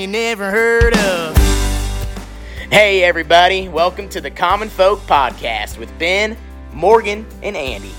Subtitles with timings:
[0.00, 1.36] kind you never heard of.
[2.70, 6.36] Hey, everybody, welcome to the Common Folk Podcast with Ben,
[6.72, 7.92] Morgan, and Andy.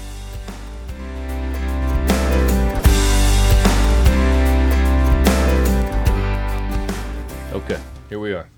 [7.53, 7.79] Okay,
[8.09, 8.49] here we are.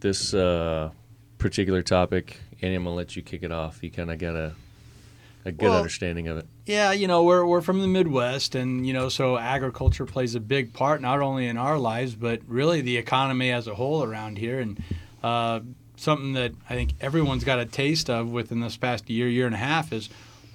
[0.00, 0.90] This uh,
[1.38, 3.82] particular topic, Andy, I'm gonna let you kick it off.
[3.82, 4.52] You kind of got a
[5.44, 6.46] a good Well- understanding of it.
[6.64, 10.40] Yeah, you know, we're, we're from the Midwest, and, you know, so agriculture plays a
[10.40, 14.38] big part, not only in our lives, but really the economy as a whole around
[14.38, 14.60] here.
[14.60, 14.80] And
[15.24, 15.60] uh,
[15.96, 19.56] something that I think everyone's got a taste of within this past year, year and
[19.56, 20.08] a half is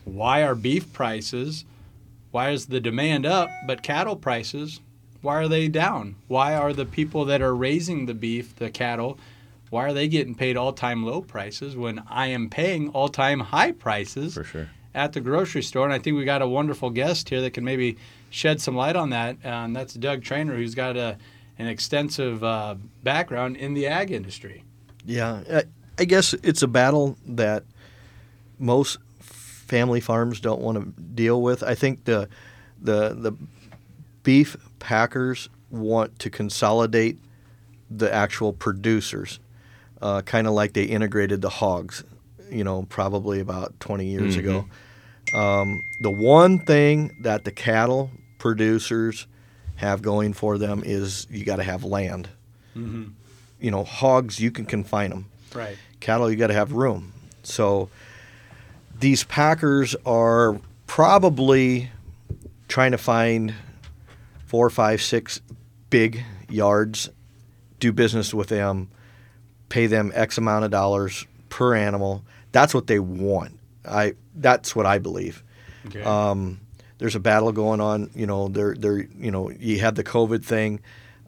[0.05, 1.65] why are beef prices,
[2.31, 4.79] why is the demand up, but cattle prices,
[5.21, 6.15] why are they down?
[6.27, 9.19] Why are the people that are raising the beef, the cattle,
[9.69, 13.41] why are they getting paid all time low prices when I am paying all time
[13.41, 14.33] high prices?
[14.33, 14.69] For sure.
[14.97, 15.85] At the grocery store.
[15.85, 17.97] And I think we got a wonderful guest here that can maybe
[18.31, 19.37] shed some light on that.
[19.43, 21.17] And that's Doug Throener, who's got a,
[21.59, 24.63] an extensive uh, background in the ag industry.
[25.05, 25.63] Yeah, I,
[25.99, 27.63] I guess it's a battle that
[28.57, 31.61] most family farms don't want to deal with.
[31.61, 32.27] I think the
[32.81, 33.33] the the
[34.23, 37.17] beef packers want to consolidate
[37.89, 39.39] the actual producers,
[40.01, 42.03] uh, kind of like they integrated the hogs,
[42.49, 44.67] you know, probably about 20 years ago.
[45.33, 49.27] Um, the one thing that the cattle producers
[49.75, 52.29] have going for them is you got to have land.
[52.75, 55.75] You know, hogs you can confine them Right.
[55.99, 57.11] cattle you got to have room.
[57.41, 57.89] So
[58.99, 61.89] these packers are probably
[62.67, 63.55] trying to find
[64.45, 65.41] four five six
[65.89, 67.09] big yards
[67.79, 68.89] do business with them
[69.69, 72.23] pay them x amount of dollars per animal.
[72.51, 75.43] That's what they want i that's what i believe
[75.87, 76.03] Okay.
[76.03, 76.59] um,
[76.97, 78.09] there's a battle going on.
[78.15, 80.81] You know, there, there, you know, you had the COVID thing.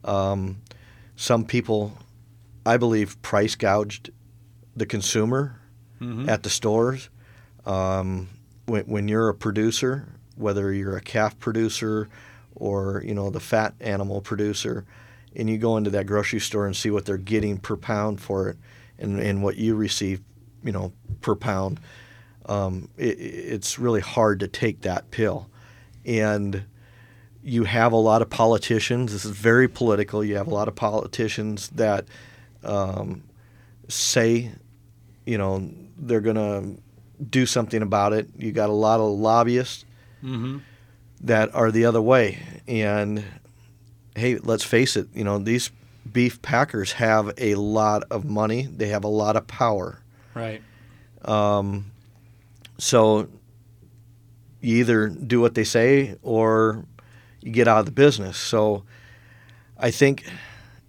[0.03, 0.57] Um,
[1.15, 1.97] some people,
[2.65, 4.09] I believe, price gouged
[4.75, 5.61] the consumer
[6.27, 7.09] at the stores.
[7.65, 8.29] Um,
[8.65, 12.09] when, when you're a producer, whether you're a calf producer
[12.55, 14.85] or you know the fat animal producer,
[15.35, 18.49] and you go into that grocery store and see what they're getting per pound for
[18.49, 18.57] it,
[18.97, 20.21] and, and what you receive,
[20.63, 20.91] you know,
[21.21, 21.79] per pound
[22.49, 25.49] um, it, it's really hard to take that pill.
[26.03, 26.65] And
[27.43, 29.13] you have a lot of politicians.
[29.13, 30.23] This is very political.
[30.23, 32.05] You have a lot of politicians that
[32.63, 33.23] um,
[33.87, 34.51] say,
[35.25, 36.81] you know, they're going to
[37.23, 38.27] do something about it.
[38.37, 39.85] You got a lot of lobbyists
[40.23, 40.57] mm-hmm.
[41.21, 42.39] that are the other way.
[42.67, 43.23] And
[44.15, 45.69] hey, let's face it, you know, these
[46.11, 50.01] beef packers have a lot of money, they have a lot of power.
[50.33, 50.63] Right.
[51.23, 51.91] Um,
[52.79, 53.27] so
[54.61, 56.85] you either do what they say or
[57.41, 58.37] you get out of the business.
[58.37, 58.83] So
[59.77, 60.25] I think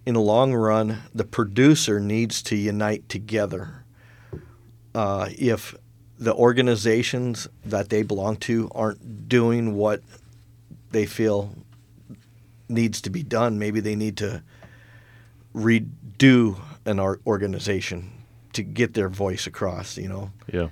[0.05, 3.83] in the long run, the producer needs to unite together.
[4.93, 5.75] Uh, if
[6.17, 10.01] the organizations that they belong to aren't doing what
[10.91, 11.55] they feel
[12.67, 14.43] needs to be done, maybe they need to
[15.55, 18.11] redo an organization
[18.53, 20.31] to get their voice across, you know.
[20.51, 20.67] Yeah.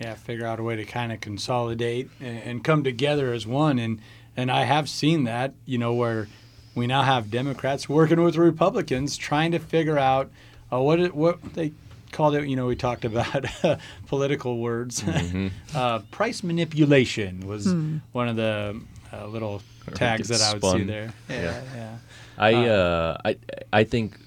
[0.00, 3.78] Yeah, figure out a way to kind of consolidate and, and come together as one.
[3.78, 4.00] And
[4.36, 6.28] and I have seen that, you know, where
[6.74, 10.30] we now have Democrats working with Republicans trying to figure out
[10.72, 11.72] uh, what it, what they
[12.10, 12.48] called it.
[12.48, 13.44] You know, we talked about
[14.08, 15.04] political words.
[15.74, 17.72] uh, price manipulation was
[18.12, 18.80] one of the
[19.12, 19.62] uh, little
[19.94, 21.12] tags that I would see there.
[21.28, 21.62] Yeah, Yeah.
[21.76, 21.96] yeah.
[22.36, 23.36] I uh, I
[23.72, 24.18] I think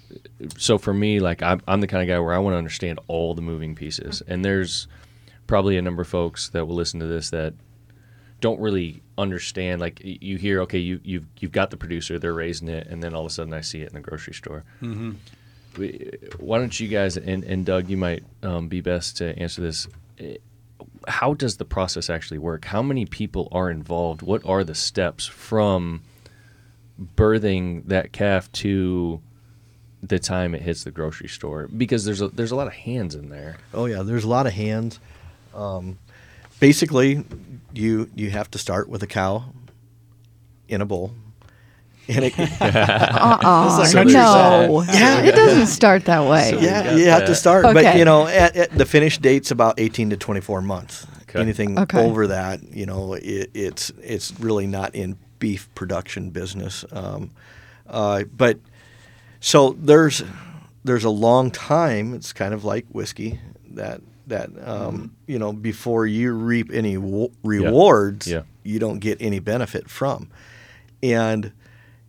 [0.57, 0.77] so.
[0.77, 3.33] For me, like I'm, I'm the kind of guy where I want to understand all
[3.33, 4.87] the moving pieces, and there's
[5.47, 7.53] probably a number of folks that will listen to this that
[8.39, 9.81] don't really understand.
[9.81, 13.13] Like you hear, okay, you you've you've got the producer, they're raising it, and then
[13.15, 14.63] all of a sudden I see it in the grocery store.
[14.81, 15.11] Mm-hmm.
[15.77, 19.61] We- Why don't you guys and, and Doug, you might um, be best to answer
[19.61, 19.87] this.
[20.19, 20.37] Eh,
[21.07, 22.65] How does the process actually work?
[22.65, 24.21] How many people are involved?
[24.21, 26.01] What are the steps from
[27.15, 29.21] birthing that calf to
[30.03, 31.67] the time it hits the grocery store?
[31.75, 33.57] Because there's a there's a lot of hands in there.
[33.73, 34.99] Oh yeah, there's a lot of hands.
[35.57, 35.97] Um,
[36.59, 37.25] basically,
[37.73, 39.45] you you have to start with a cow
[40.67, 41.11] in a bowl,
[42.07, 43.79] and it, Uh-uh.
[43.79, 44.83] This is no.
[44.87, 45.23] Yeah.
[45.23, 46.51] It doesn't start that way.
[46.51, 47.35] So- yeah, got you have to that.
[47.35, 47.63] start.
[47.63, 51.07] But you know, at, at the finish date's about 18 to 24 months.
[51.23, 51.41] Okay.
[51.41, 51.99] Anything Okay.
[51.99, 56.85] over that, you know, it, it's it's really not in beef production business.
[56.91, 57.31] Um,
[57.87, 58.59] uh, but
[59.41, 60.23] so there's
[60.85, 62.13] there's a long time.
[62.13, 63.39] It's kind of like whiskey
[63.71, 68.41] that that um, you know before you reap any w- rewards, Yeah.
[68.63, 70.29] you don't get any benefit from.
[71.03, 71.51] And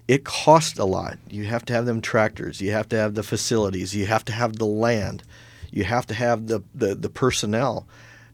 [0.06, 1.18] it costs a lot.
[1.28, 2.60] You have to have them tractors.
[2.60, 3.94] You have to have the facilities.
[3.94, 5.22] You have to have the land.
[5.70, 7.86] You have to have the, the, the personnel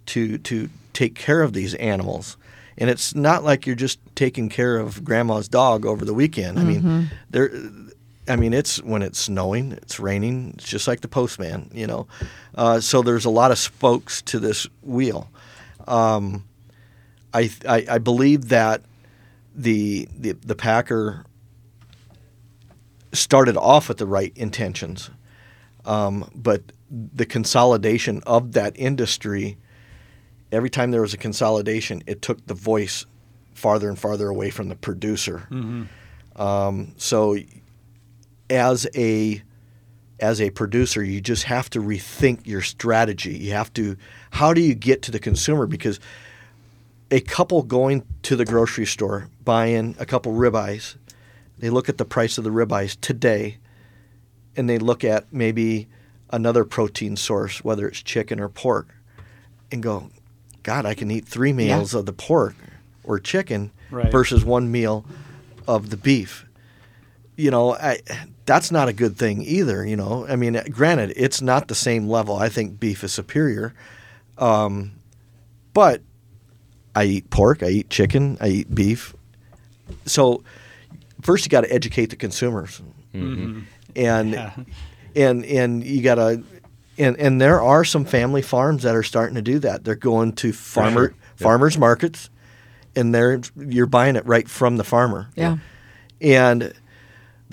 [0.06, 2.36] to to take care of these animals.
[2.78, 6.58] And it's not like you're just taking care of grandma's dog over the weekend.
[6.58, 7.50] I mean, there
[8.26, 10.54] I mean, it's when it's snowing, it's raining.
[10.54, 12.06] It's just like the postman, you know.
[12.54, 15.28] Uh, so there's a lot of spokes to this wheel.
[15.86, 16.44] Um,
[17.34, 18.82] I, I I believe that
[19.54, 21.24] the the the Packer
[23.12, 25.10] started off with the right intentions,
[25.84, 29.58] um, but the consolidation of that industry.
[30.52, 33.06] Every time there was a consolidation, it took the voice
[33.54, 35.48] farther and farther away from the producer.
[36.36, 37.36] Um, so
[38.50, 39.42] as a
[40.20, 43.36] as a producer, you just have to rethink your strategy.
[43.36, 43.96] You have to
[44.30, 46.00] how do you get to the consumer because
[47.10, 50.96] a couple going to the grocery store buying a couple ribeyes,
[51.58, 53.58] they look at the price of the ribeyes today,
[54.56, 55.86] and they look at maybe
[56.30, 58.88] another protein source, whether it's chicken or pork,
[59.70, 60.10] and go,
[60.62, 62.56] God, I can eat three meals of the pork
[63.02, 64.10] or chicken Right.
[64.10, 65.04] versus one meal
[65.68, 66.46] of the beef
[67.36, 67.98] you know, I,
[68.46, 69.84] that's not a good thing either.
[69.86, 72.36] You know, I mean, granted, it's not the same level.
[72.36, 73.74] I think beef is superior,
[74.38, 74.92] um,
[75.72, 76.02] but
[76.94, 79.14] I eat pork, I eat chicken, I eat beef.
[80.06, 80.42] So
[81.22, 82.80] first, you got to educate the consumers,
[83.12, 83.64] and
[83.96, 84.52] Yeah.
[85.16, 86.42] and and you got to.
[86.96, 89.82] And, and there are some family farms that are starting to do that.
[89.82, 91.14] They're going to farmer sure.
[91.40, 91.42] Yeah.
[91.44, 92.30] farmers markets,
[92.94, 95.28] and they're you're buying it right from the farmer.
[95.34, 95.56] Yeah.
[96.20, 96.72] And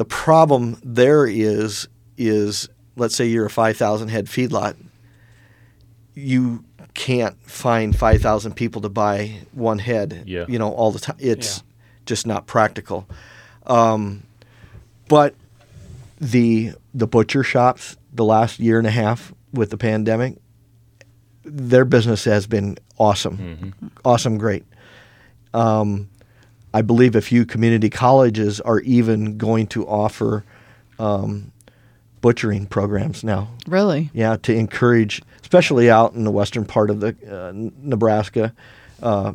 [0.02, 1.88] the problem there is
[2.18, 4.76] is let's say you're a 5,000 head feedlot,
[6.16, 6.64] you
[6.96, 10.46] can't find 5,000 people to buy one head, Yeah.
[10.48, 11.18] you know, all the time.
[11.20, 11.64] It's Yeah.
[12.08, 13.08] just not practical.
[13.68, 14.24] Um,
[15.08, 15.36] but
[16.20, 20.38] the the butcher shops the last year and a half with the pandemic,
[21.46, 24.64] their business has been awesome, awesome, great.
[25.54, 26.10] Um,
[26.74, 30.44] I believe a few community colleges are even going to offer
[31.00, 31.52] um,
[32.22, 33.50] butchering programs now.
[33.68, 34.10] Really?
[34.14, 37.52] Yeah, to encourage, especially out in the western part of the uh,
[37.82, 38.54] Nebraska,
[39.02, 39.34] uh,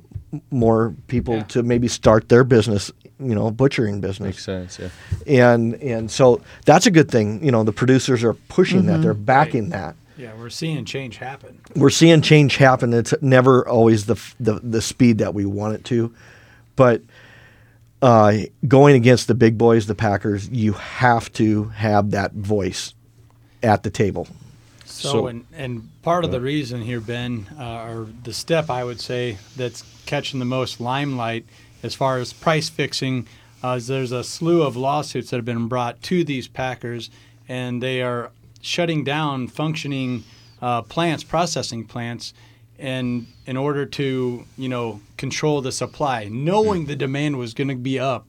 [0.50, 1.42] more people Yeah.
[1.44, 4.78] to maybe start their business, you know, butchering business Makes sense.
[4.78, 5.50] Yeah.
[5.50, 7.44] and and so that's a good thing.
[7.44, 9.96] You know, the producers are pushing that; they're backing that.
[10.16, 11.58] Yeah, we're seeing change happen.
[11.74, 12.94] We're seeing change happen.
[12.94, 16.14] It's never always the the, the speed that we want it to,
[16.76, 17.02] but
[18.02, 22.94] uh, going against the big boys, the Packers, you have to have that voice
[23.62, 24.28] at the table.
[24.84, 28.84] So, So- and, and part of the reason here, Ben, uh, or the step I
[28.84, 31.44] would say that's catching the most limelight
[31.82, 33.26] as far as price fixing,
[33.64, 37.10] uh, is there's a slew of lawsuits that have been brought to these packers,
[37.48, 40.24] and they are shutting down functioning
[40.62, 42.32] uh, plants, processing plants,
[42.78, 47.76] and in order to you know control the supply, knowing the demand was going to
[47.76, 48.26] be up,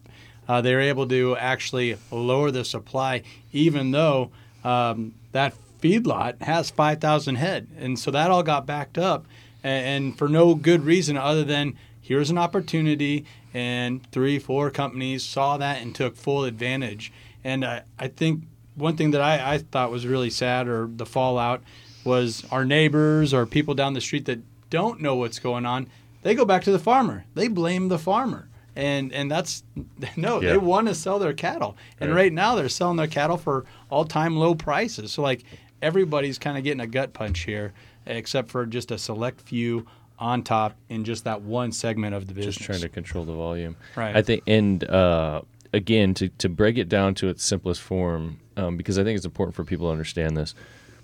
[0.47, 4.31] uh, they were able to actually lower the supply, even though
[4.63, 7.67] um, that feedlot has 5,000 head.
[7.77, 9.25] And so that all got backed up,
[9.63, 15.23] a- and for no good reason other than here's an opportunity, and three, four companies
[15.23, 17.11] saw that and took full advantage.
[17.43, 18.43] And I, I think
[18.75, 21.61] one thing that I, I thought was really sad, or the fallout,
[22.07, 24.39] was our neighbors or people down the street that
[24.71, 25.87] don't know what's going on.
[26.23, 27.25] They go back to the farmer.
[27.35, 28.47] They blame the farmer.
[28.75, 29.63] And, and that's
[30.17, 30.51] no, Yeah.
[30.53, 31.75] they want to sell their cattle.
[31.99, 32.15] And Right.
[32.23, 35.11] right now they're selling their cattle for all time low prices.
[35.11, 35.43] So like
[35.81, 37.73] everybody's kind of getting a gut punch here,
[38.05, 39.85] except for just a select few
[40.19, 42.55] on top in just that one segment of the business.
[42.55, 43.75] just trying to control the volume.
[43.95, 44.15] Right.
[44.15, 45.41] I think, and uh,
[45.73, 49.25] again, to to break it down to its simplest form, um, because I think it's
[49.27, 50.55] important for people to understand this.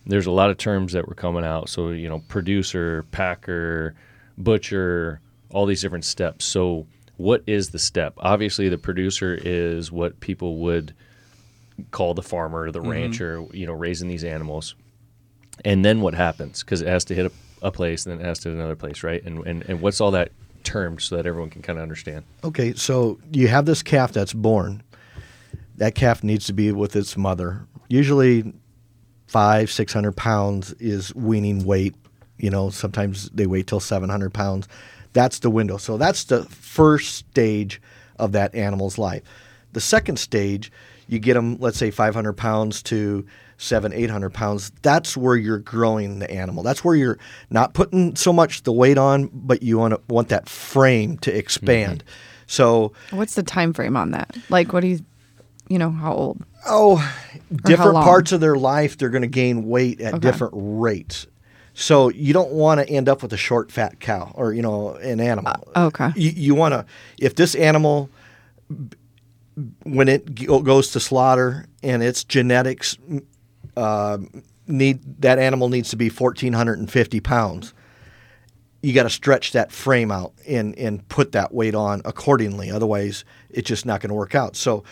[0.06, 1.70] There's a lot of terms that were coming out.
[1.70, 3.96] So you know, producer, packer,
[4.38, 6.46] butcher, all these different steps.
[6.46, 8.14] So what is the step?
[8.18, 10.94] Obviously, the producer is what people would
[11.92, 12.90] call the farmer, the mm-hmm.
[12.90, 13.46] rancher.
[13.54, 14.76] You know, raising these animals.
[15.64, 16.64] And then what happens?
[16.64, 18.76] Because it has to hit a, a place, and then it has to hit another
[18.76, 19.24] place, right?
[19.24, 20.32] And, and and what's all that
[20.64, 22.26] termed so that everyone can kind of understand?
[22.44, 24.82] Okay, so you have this calf that's born.
[25.78, 27.68] That calf needs to be with its mother.
[27.88, 28.54] Usually,
[29.28, 31.96] five, six hundred pounds is weaning weight.
[32.38, 34.68] You know, sometimes they wait till seven hundred pounds.
[35.14, 35.78] That's the window.
[35.78, 37.82] So that's the first stage
[38.18, 39.24] of that animal's life.
[39.74, 40.72] The second stage,
[41.08, 43.26] you get them, let's say, five hundred pounds to
[43.58, 44.72] seven, eight hundred pounds.
[44.82, 46.64] That's where you're growing the animal.
[46.64, 50.30] That's where you're not putting so much the weight on, but you want to, want
[50.30, 52.04] that frame to expand.
[52.04, 52.44] Mm-hmm.
[52.48, 54.38] So What's the time frame on that?
[54.50, 55.00] Like, what do you?
[55.70, 56.46] You know, how old?
[56.68, 56.98] Oh,
[57.50, 60.20] different parts of their life, they're going to gain weight at Okay.
[60.22, 61.28] different rates.
[61.74, 64.94] So you don't want to end up with a short, fat cow or you know
[64.96, 65.54] an animal.
[65.76, 66.12] Uh, okay.
[66.16, 66.86] You, you want to
[67.18, 68.10] if this animal
[69.84, 72.98] when it goes to slaughter and its genetics
[73.78, 74.18] uh,
[74.68, 77.74] need that animal needs to be 1450 pounds
[78.82, 83.26] you got to stretch that frame out and and put that weight on accordingly otherwise
[83.52, 84.84] it's just not going to work out so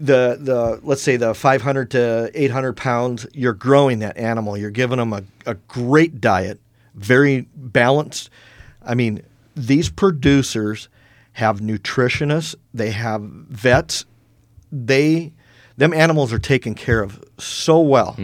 [0.00, 4.56] the the let's say the 500 to 800 pounds you're growing that animal.
[4.56, 6.58] You're giving them a, a great diet
[6.94, 8.30] very balanced.
[8.82, 9.22] I mean
[9.54, 10.88] these producers
[11.34, 12.54] have nutritionists.
[12.72, 14.06] They have vets.
[14.72, 15.32] They
[15.76, 18.16] them animals are taken care of so well.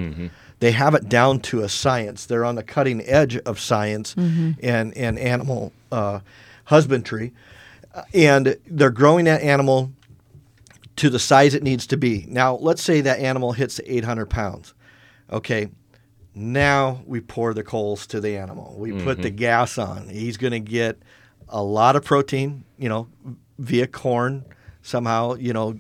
[0.59, 2.25] They have it down to a science.
[2.25, 6.21] They're on the cutting edge of science and and animal uh,
[6.65, 7.33] husbandry.
[8.15, 9.93] And they're growing that animal
[10.97, 12.27] to the size it needs to be.
[12.29, 14.75] Now, let's say that animal hits 800 pounds.
[15.31, 15.69] Okay,
[16.35, 18.75] now we pour the coals to the animal.
[18.79, 20.09] We put the gas on.
[20.09, 20.99] He's going to get
[21.49, 23.09] a lot of protein, you know,
[23.59, 24.45] via corn,
[24.83, 25.79] somehow, you know,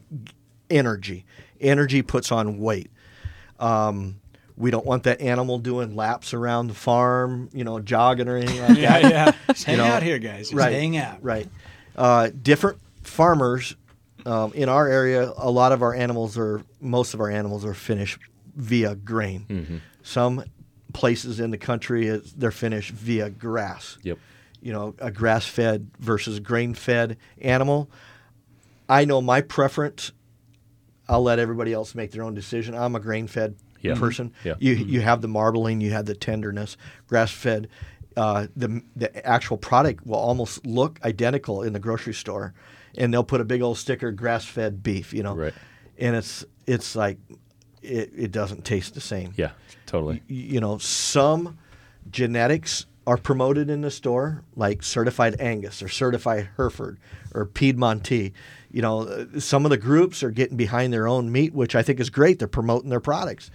[0.70, 1.24] energy.
[1.60, 2.90] Energy puts on weight.
[3.58, 4.20] Um,
[4.56, 8.60] we don't want that animal doing laps around the farm, you know, jogging or anything
[8.60, 9.10] like Yeah, that.
[9.10, 9.32] yeah.
[9.52, 10.50] Just hang know, out here, guys.
[10.50, 11.22] Just hang out.
[11.22, 11.48] Right.
[11.94, 13.76] Uh, different farmers
[14.26, 17.74] um, in our area, a lot of our animals are, most of our animals are
[17.74, 18.18] finished
[18.56, 19.80] via grain.
[20.02, 20.44] Some
[20.92, 23.98] places in the country, it's- they're finished via grass.
[24.02, 24.18] Yep.
[24.62, 27.88] You know, a grass fed versus grain fed animal.
[28.88, 30.12] I know my preference.
[31.08, 32.74] I'll let everybody else make their own decision.
[32.74, 33.94] I'm a grain fed Yeah.
[33.94, 34.32] person.
[34.42, 34.54] Yeah.
[34.58, 36.76] You you have the marbling, you have the tenderness.
[37.06, 37.68] Grass fed,
[38.16, 42.54] uh, the the actual product will almost look identical in the grocery store,
[42.96, 45.12] and they'll put a big old sticker grass fed beef.
[45.12, 45.54] You know, Right.
[45.98, 47.18] And it's it's like
[47.82, 49.50] it, it doesn't taste the same Yeah,
[49.86, 50.16] totally.
[50.16, 50.22] y-
[50.54, 51.58] you know, some
[52.10, 56.98] genetics are promoted in the store, like certified Angus or certified Hereford
[57.34, 58.32] or Piedmontese.
[58.72, 62.00] You know, some of the groups are getting behind their own meat, which I think
[62.00, 62.40] is great.
[62.40, 63.50] They're promoting their products,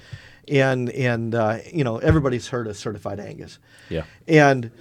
[0.47, 4.03] and and uh, you know everybody's heard of certified Angus, Yeah.
[4.27, 4.71] and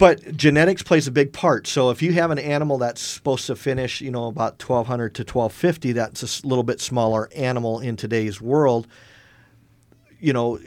[0.00, 1.66] but genetics plays a big part.
[1.66, 5.22] So if you have an animal that's supposed to finish, you know, about 1200 to
[5.24, 8.88] 1250, that's a little bit smaller animal in today's world.
[10.18, 10.58] You know,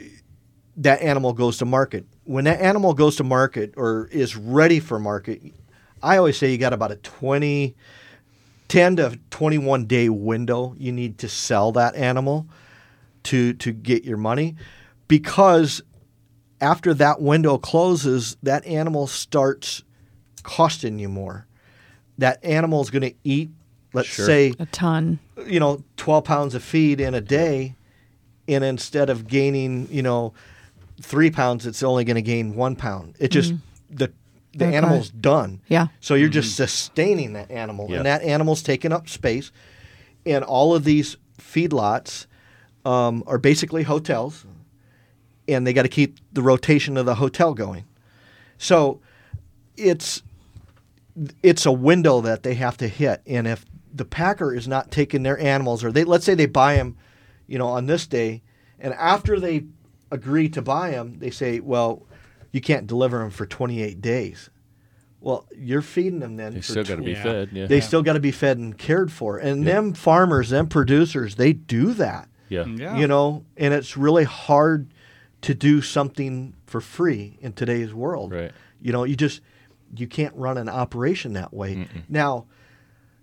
[0.76, 2.06] that animal goes to market.
[2.22, 5.42] When that animal goes to market or is ready for market,
[6.00, 7.74] I always say you got about a 20,
[8.68, 12.46] 10 to 21 day window you need to sell that animal
[13.24, 14.56] to to get your money
[15.06, 15.82] because
[16.64, 19.82] after that window closes, that animal starts
[20.42, 21.46] costing you more.
[22.18, 23.50] That animal is going to eat,
[23.92, 24.24] let's Sure.
[24.26, 25.18] say, A ton.
[25.46, 27.76] you know, 12 pounds of feed in a day.
[28.48, 30.32] And instead of gaining, you know,
[31.02, 33.16] three pounds, it's only going to gain one pound.
[33.18, 33.54] It just,
[33.90, 34.12] the,
[34.54, 34.76] the Okay.
[34.76, 35.60] animal's done.
[35.68, 35.88] Yeah.
[36.00, 37.86] So you're just sustaining that animal.
[37.90, 37.96] Yeah.
[37.98, 39.50] And that animal's taking up space.
[40.26, 42.26] And all of these feedlots
[42.84, 44.44] um, are basically hotels.
[45.46, 47.84] And they got to keep the rotation of the hotel going.
[48.58, 49.00] So
[49.76, 50.22] it's
[51.42, 55.22] it's a window that they have to hit and if the packer is not taking
[55.22, 56.96] their animals or they let's say they buy them
[57.46, 58.42] you know on this day
[58.80, 59.64] and after they
[60.10, 62.04] agree to buy them they say well
[62.50, 64.50] you can't deliver them for 28 days
[65.20, 67.22] well you're feeding them then They still got to be Yeah.
[67.22, 67.48] fed.
[67.52, 67.66] Yeah.
[67.66, 71.52] they still got to be fed and cared for and them farmers them producers they
[71.52, 72.64] do that yeah.
[72.64, 72.96] Mm, yeah.
[72.96, 74.92] you know and it's really hard
[75.44, 78.52] to do something for free in today's world Right.
[78.82, 79.40] you know you just
[79.96, 82.46] you can't run an operation that way now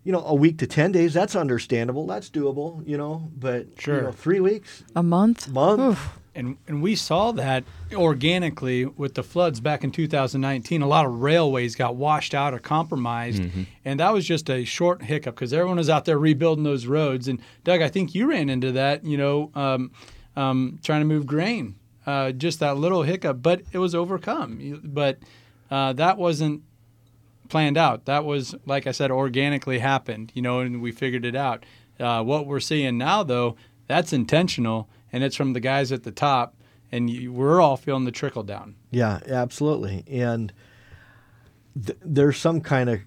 [0.04, 3.74] you know a week to 10 days that's understandable that's doable you know but you
[3.80, 4.02] Sure.
[4.04, 5.50] know, three weeks A month?
[5.50, 6.18] month Oof.
[6.34, 10.82] And and we saw that organically with the floods back in 2019.
[10.82, 13.44] A lot of railways got washed out or compromised,
[13.84, 17.28] and that was just a short hiccup because everyone was out there rebuilding those roads.
[17.28, 19.04] And Doug, I think you ran into that.
[19.04, 19.92] You know, um,
[20.38, 24.82] um, trying to move grain, uh, just that little hiccup, but it was overcome.
[24.84, 25.20] But
[25.70, 26.64] uh, that wasn't
[27.50, 28.06] planned out.
[28.06, 30.32] That was, like I said, organically happened.
[30.34, 31.66] You know, and we figured it out.
[32.00, 33.56] Uh, what we're seeing now, though,
[33.88, 36.56] that's intentional, and it's from the guys at the top,
[36.92, 38.76] and you, we're all feeling the trickle down.
[38.90, 40.52] yeah absolutely and
[41.86, 43.00] th- there's some kind of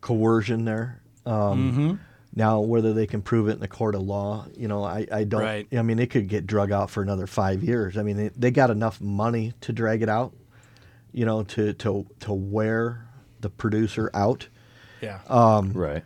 [0.00, 1.94] coercion there um, Mm-hmm.
[2.34, 5.24] Now, whether they can prove it in the court of law, you know, I, I
[5.24, 5.42] don't.
[5.42, 5.66] Right.
[5.72, 7.96] I mean, it could get drug out for another five years.
[7.98, 10.32] I mean, they, they got enough money to drag it out,
[11.12, 13.04] you know, to to to wear
[13.40, 14.46] the producer out.
[15.00, 15.18] Yeah.
[15.28, 16.04] Um, Right.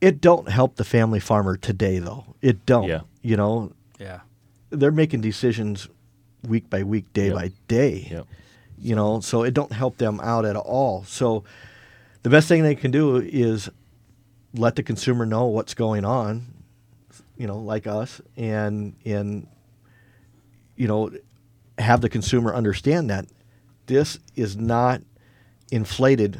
[0.00, 2.26] It don't help the family farmer today though.
[2.42, 2.88] It don't.
[2.88, 3.00] Yeah.
[3.22, 4.20] You know, Yeah.
[4.68, 5.88] they're making decisions
[6.46, 7.34] week by week, day Yep.
[7.34, 8.08] by day.
[8.10, 8.26] Yep.
[8.78, 11.04] You know, so it don't help them out at all.
[11.04, 11.42] So
[12.22, 13.70] the best thing they can do is
[14.54, 16.46] let the consumer know what's going on,
[17.36, 19.46] you know, like us, and and
[20.76, 21.10] you know,
[21.78, 23.26] have the consumer understand that
[23.86, 25.00] this is not
[25.70, 26.38] inflated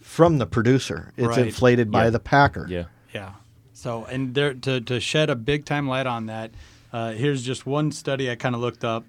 [0.00, 1.12] from the producer.
[1.16, 1.46] It's Right.
[1.46, 2.10] inflated by Yeah.
[2.10, 2.66] the packer.
[2.68, 2.84] Yeah.
[3.12, 3.32] Yeah.
[3.72, 6.52] So, and there to, to shed a big time light on that,
[6.92, 9.04] uh, here's just one study I kind of looked up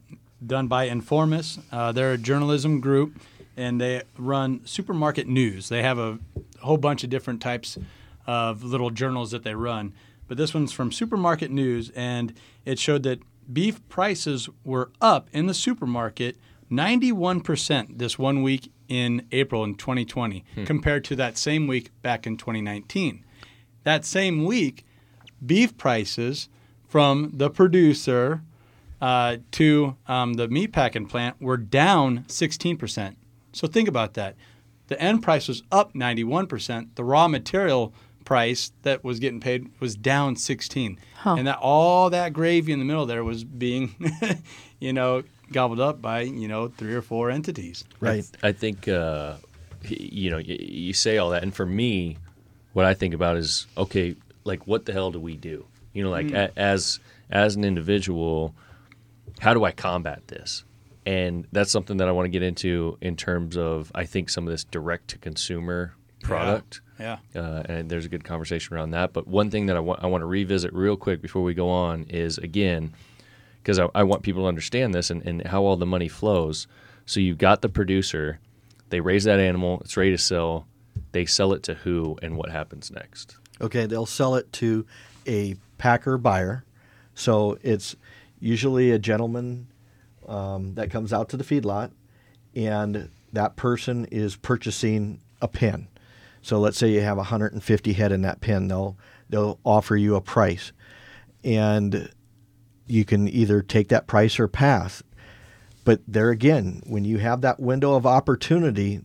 [0.45, 1.59] done by Informus.
[1.71, 3.13] Uh, they're a journalism group
[3.55, 5.69] and they run supermarket news.
[5.69, 6.19] They have a
[6.61, 7.77] whole bunch of different types
[8.27, 9.93] of little journals that they run.
[10.27, 12.33] But this one's from Supermarket News and
[12.65, 13.19] it showed that
[13.51, 16.37] beef prices were up in the supermarket
[16.71, 22.37] 91% this one week in April in 2020 compared to that same week back in
[22.37, 23.23] 2019
[23.85, 24.83] that same week,
[25.45, 26.49] beef prices
[26.87, 28.41] from the producer
[28.99, 33.15] uh, to um, the meat packing plant were down 16%.
[33.53, 34.35] So think about that.
[34.87, 36.95] The end price was up 91%.
[36.95, 37.93] The raw material
[38.25, 40.99] price that was getting paid was down 16.
[41.15, 41.35] Huh.
[41.37, 43.95] And that all that gravy in the middle there was being,
[44.79, 47.85] you know, gobbled up by, you know, three or four entities.
[47.99, 48.25] Right.
[48.43, 49.35] I think uh,
[49.89, 52.17] you know y- you say all that, and for me,
[52.73, 55.65] what I think about is okay, like what the hell do we do?
[55.93, 58.53] You know, like a, as as an individual,
[59.39, 60.63] how do I combat this?
[61.05, 64.47] And that's something that I want to get into in terms of I think some
[64.47, 66.81] of this direct to consumer product.
[66.83, 66.84] Yeah.
[67.35, 69.13] Uh, and there's a good conversation around that.
[69.13, 71.69] But one thing that I want I want to revisit real quick before we go
[71.69, 72.93] on is again
[73.61, 76.67] because I, I want people to understand this and, and how all the money flows.
[77.07, 78.39] So you've got the producer,
[78.89, 80.67] they raise that animal, it's ready to sell.
[81.11, 83.37] They sell it to who, and what happens next?
[83.59, 84.85] Okay, they'll sell it to
[85.25, 86.63] a packer buyer.
[87.15, 87.95] So it's
[88.39, 89.67] usually a gentleman
[90.27, 91.91] um, that comes out to the feedlot,
[92.55, 95.87] and that person is purchasing a pen.
[96.45, 98.67] So let's say you have 150 head in that pen.
[98.67, 98.95] They'll
[99.29, 100.73] they'll offer you a price,
[101.43, 102.07] and
[102.85, 105.01] you can either take that price or pass.
[105.85, 109.01] But there again, when you have that window of opportunity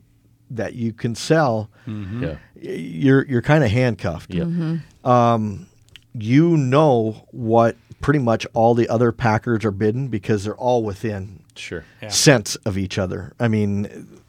[0.51, 2.25] that you can sell, mm-hmm.
[2.25, 5.09] Yeah, you're you're kind of handcuffed yeah, mm-hmm.
[5.09, 5.67] um,
[6.13, 11.43] you know what pretty much all the other Packers are bidding because they're all within
[11.55, 11.85] sure.
[12.03, 12.09] Yeah.
[12.11, 13.33] cents of each other.
[13.41, 14.20] I mean,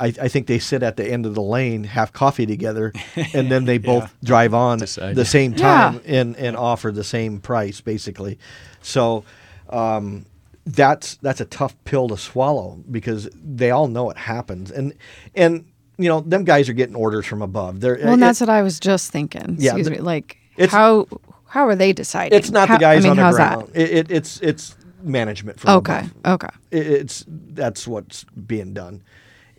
[0.00, 2.92] I, I think they sit at the end of the lane, have coffee together,
[3.34, 5.14] and then they both drive on Decide.
[5.14, 5.58] the same Yeah.
[5.92, 8.38] time and, and offer the same price, basically.
[8.82, 9.24] So
[9.68, 10.26] um,
[10.66, 14.94] that's that's a tough pill to swallow because they all know it happens, and
[15.34, 15.64] and
[15.98, 17.80] you know them guys are getting orders from above.
[17.80, 19.56] They're Well, and that's what I was just thinking.
[19.58, 19.98] Yeah, Excuse the- me.
[19.98, 21.06] Like, it's- how
[21.46, 22.38] how are they deciding?
[22.38, 23.68] It's not How- the guys I mean, on the how's ground.
[23.72, 23.80] that?
[23.80, 25.98] It, it, it's it's management from Okay.
[26.24, 26.44] above.
[26.44, 26.54] Okay.
[26.70, 29.02] It's that's what's being done,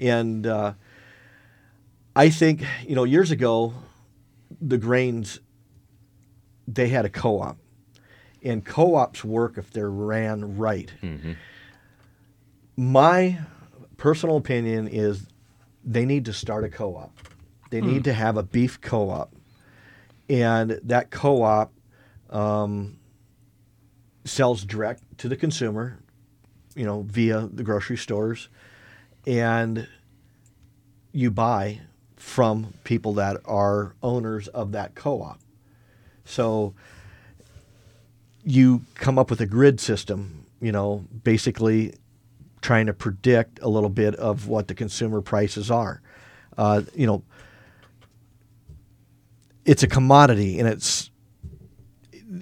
[0.02, 0.74] and uh,
[2.16, 3.74] I think you know years ago,
[4.60, 5.40] the grains
[6.68, 7.58] they had a co-op,
[8.44, 10.92] and co-ops work if they're ran right.
[12.76, 13.40] My
[13.98, 15.28] personal opinion is
[15.84, 17.12] they need to start a co-op.
[17.70, 19.34] They need to have a beef co-op,
[20.30, 21.72] and that co-op
[22.30, 22.98] um,
[24.26, 26.00] sells direct to the consumer,
[26.76, 28.50] you know, via the grocery stores,
[29.26, 29.88] and
[31.12, 31.82] you buy
[32.16, 35.40] from people that are owners of that co-op.
[36.24, 36.74] So
[38.44, 41.94] you come up with a grid system, you know, basically
[42.62, 46.02] trying to predict a little bit of what the consumer prices are.
[46.58, 47.24] Uh, you know,
[49.66, 51.10] it's a commodity and it's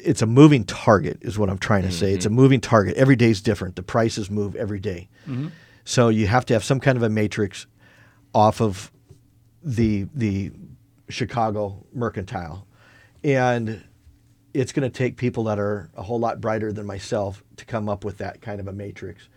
[0.03, 2.13] it's a moving target is what I'm trying to say.
[2.13, 2.95] It's a moving target.
[2.95, 3.75] Every day is different.
[3.75, 5.09] The prices move every day.
[5.89, 7.65] So you have to have some kind of a matrix
[8.35, 8.91] off of
[9.63, 10.51] the the
[11.09, 12.67] Chicago mercantile.
[13.23, 13.83] And
[14.53, 17.89] it's going to take people that are a whole lot brighter than myself to come
[17.89, 19.29] up with that kind of a matrix.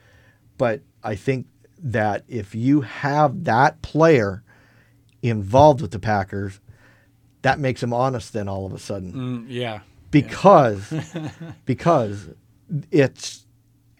[0.58, 1.46] But I think
[1.78, 4.44] that if you have that player
[5.22, 6.60] involved with the Packers,
[7.40, 9.80] that makes them honest then all of a sudden Mm, yeah.
[10.10, 10.92] because
[11.64, 12.28] because
[12.90, 13.46] it's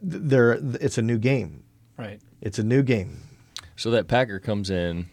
[0.03, 1.65] there it's a new game.
[1.97, 2.21] Right.
[2.41, 3.19] It's a new game.
[3.77, 5.09] So that packer comes in,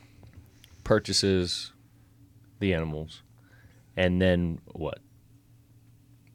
[0.83, 1.71] purchases
[2.59, 3.21] the animals,
[3.95, 4.99] and then what?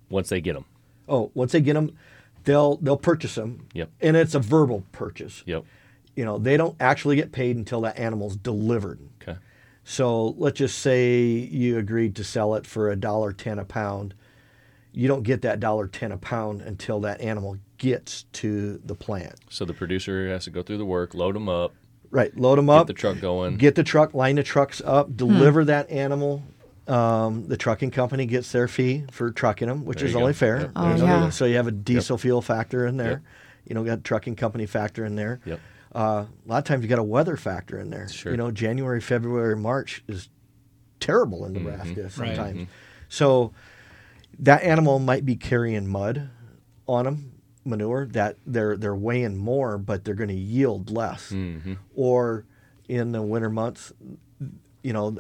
[0.09, 0.65] Once they get them.
[1.09, 1.97] Oh, once they get them,
[2.45, 3.69] they'll they'll purchase them.
[3.75, 3.91] Yep.
[4.01, 5.43] And it's a verbal purchase.
[5.47, 5.65] Yep.
[6.17, 9.01] You know, they don't actually get paid until that animal's delivered.
[9.23, 9.39] Okay.
[9.83, 14.15] So let's just say you agreed to sell it for a dollar ten a pound.
[14.95, 19.35] You don't get that dollar ten a pound until that animal gets to the plant.
[19.51, 21.75] So the producer has to go through the work, load them up,
[22.11, 22.87] Right, load them up.
[22.87, 23.57] get the truck going.
[23.57, 26.43] get the truck, line the trucks up, deliver that animal.
[26.87, 30.23] Um, the trucking company gets their fee for trucking them, which There is you go.
[30.23, 30.61] only fair.
[30.61, 31.31] Yep, Oh, yeah.
[31.31, 33.11] So you have a diesel fuel factor in there.
[33.11, 33.21] Yep.
[33.67, 35.41] You know, got a trucking company factor in there.
[35.47, 35.61] Yep.
[35.95, 38.07] Uh, a lot of times you got a weather factor in there.
[38.09, 38.33] Sure.
[38.33, 40.29] You know, January, February, March is
[41.01, 41.65] terrible in Mm-hmm.
[41.65, 42.13] Nebraska Right.
[42.37, 42.69] sometimes.
[43.09, 43.53] So
[44.39, 46.31] that animal might be carrying mud
[46.87, 47.33] on them,
[47.65, 51.31] manure that they're they're weighing more, but they're going to yield less.
[51.31, 51.75] Mm-hmm.
[51.95, 52.45] Or
[52.89, 53.93] in the winter months,
[54.83, 55.17] you know,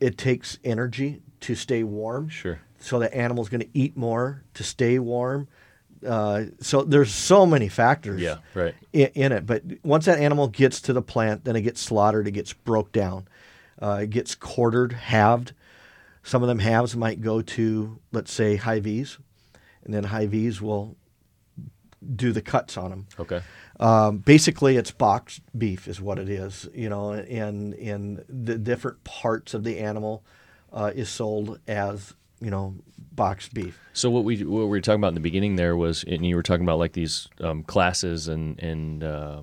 [0.00, 2.60] it takes energy to stay warm Sure.
[2.78, 5.48] so the animal's going to eat more to stay warm.
[6.06, 8.36] Uh, so there's so many factors Yeah.
[8.54, 8.74] Right.
[8.92, 9.46] in, in it.
[9.46, 12.92] But once that animal gets to the plant, then it gets slaughtered, it gets broke
[12.92, 13.26] down,
[13.82, 15.52] uh, it gets quartered, halved.
[16.28, 19.16] Some of them halves might go to, let's say, Hy-Vee's,
[19.82, 20.94] and then Hy-Vee's will
[22.14, 23.06] do the cuts on them.
[23.18, 23.40] Okay.
[23.80, 26.68] Um, basically, it's boxed beef, is what it is.
[26.74, 30.22] You know, and and the different parts of the animal
[30.70, 32.12] uh, is sold as
[32.42, 32.74] you know
[33.12, 33.80] boxed beef.
[33.94, 36.36] So what we what we were talking about in the beginning there was, and you
[36.36, 39.42] were talking about like these um, classes and and uh,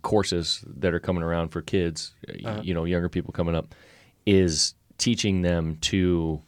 [0.00, 3.74] courses that are coming around for kids, y- you know, younger people coming up,
[4.24, 6.42] is teaching them to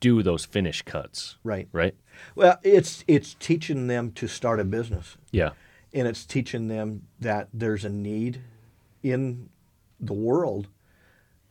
[0.00, 1.36] do those finish cuts.
[1.44, 1.68] Right.
[1.72, 1.94] Right.
[2.34, 5.50] Well, it's it's teaching them to start a business, Yeah.
[5.94, 8.40] and it's teaching them that there's a need
[9.02, 9.48] in
[9.98, 10.68] the world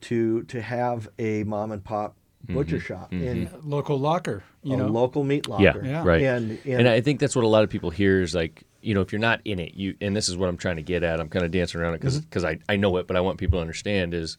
[0.01, 2.15] to to have a mom and pop
[2.47, 4.87] butcher shop in Local locker, you a know.
[4.87, 5.61] local meat Mm-hmm.
[5.63, 5.85] Yeah, locker.
[5.85, 6.03] Yeah.
[6.05, 6.21] right.
[6.21, 8.93] And, and, And I think that's what a lot of people hear is like, you
[8.93, 11.03] know, if you're not in it, you and this is what I'm trying to get
[11.03, 11.19] at.
[11.19, 12.45] I'm kind of dancing around it because Mm-hmm.
[12.69, 14.37] I, I know it, but I want people to understand is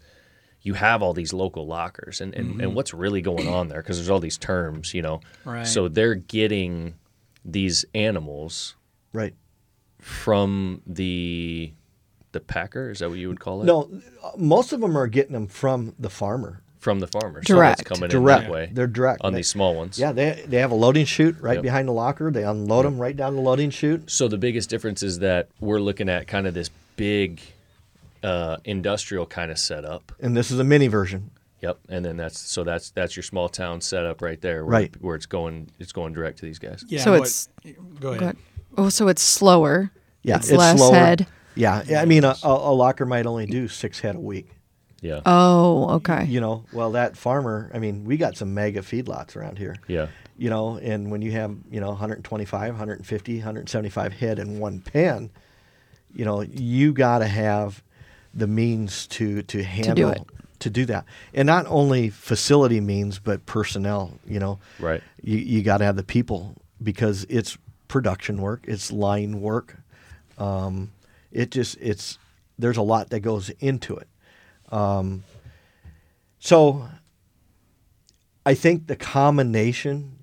[0.63, 2.61] you have all these local lockers and, and, Mm-hmm.
[2.61, 5.21] and what's really going on there because there's all these terms, you know.
[5.45, 5.67] Right.
[5.67, 6.95] So they're getting
[7.45, 8.75] these animals
[9.13, 9.35] right.
[9.99, 11.73] from the
[12.33, 12.91] the packer.
[12.91, 13.65] Is that what you would call it?
[13.65, 13.91] No,
[14.37, 16.63] most of them are getting them from the farmer.
[16.79, 17.41] from the farmer.
[17.43, 17.47] Direct.
[17.49, 18.45] So that's coming Direct.
[18.45, 19.21] in that way They're direct.
[19.23, 19.99] on They- these small ones.
[19.99, 21.63] Yeah, they they have a loading chute right Yep.
[21.63, 22.31] behind the locker.
[22.31, 24.11] They unload them right down the loading chute.
[24.11, 27.41] So the biggest difference is that we're looking at kind of this big
[28.23, 30.13] uh, industrial kind of setup.
[30.21, 31.31] And this is a mini version.
[31.63, 34.95] Yep, and then that's so that's that's your small town setup right there, where, Right.
[35.03, 36.85] Where it's going, it's going direct to these guys.
[36.89, 37.49] Yeah, So what- it's-
[38.01, 38.21] go ahead.
[38.21, 38.37] Good.
[38.79, 39.91] Oh, so it's slower.
[40.23, 40.95] Yeah, it's, less slower.
[40.95, 41.27] head.
[41.55, 44.49] Yeah, yeah, I mean, a, a, a locker might only do six head a week.
[45.03, 46.25] Yeah, Oh, okay.
[46.27, 49.77] You know, well, that farmer, I mean, we got some mega feedlots around here.
[49.89, 54.81] yeah, You know, and when you have, you know, 125, 150, 175 head in one
[54.81, 55.31] pen,
[56.15, 57.83] you know, you got to have
[58.35, 60.23] the means to to handle it.
[60.61, 61.05] to do that.
[61.35, 64.59] And not only facility means, but personnel, you know.
[64.79, 65.03] right.
[65.23, 67.57] you, you got to have the people because it's
[67.89, 69.77] production work, it's line work.
[70.39, 70.93] Um,
[71.33, 72.19] it just it's
[72.59, 74.09] there's a lot that goes into it.
[74.73, 75.25] Um,
[76.39, 76.89] so
[78.47, 80.17] I think the combination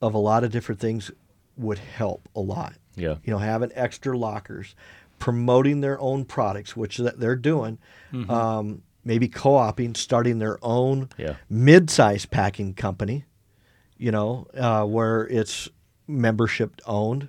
[0.00, 1.10] of a lot of different things
[1.56, 2.74] would help a lot.
[2.96, 3.16] Yeah.
[3.24, 4.74] You know, having extra lockers,
[5.20, 7.78] promoting their own products, which that they're doing.
[8.28, 11.36] Um, maybe co-oping, starting their own Yeah.
[11.48, 13.24] mid-sized packing company.
[13.96, 15.68] You know, uh, where it's
[16.08, 17.28] membership owned,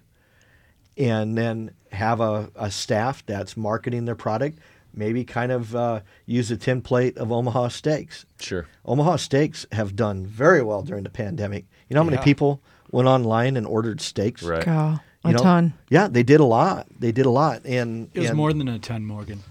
[0.97, 4.59] and then have a, a staff that's marketing their product.
[4.93, 8.25] Maybe kind of uh, use a template of Omaha Steaks.
[8.39, 8.67] Sure.
[8.85, 11.65] Omaha Steaks have done very well during the pandemic.
[11.89, 14.43] You know how many people went online and ordered steaks?
[14.43, 14.65] Right.
[14.65, 14.99] Go.
[15.23, 15.37] A know?
[15.39, 15.73] ton.
[15.89, 16.87] Yeah, they did a lot.
[16.99, 19.41] They did a lot, and It was and- more than a ton, Morgan.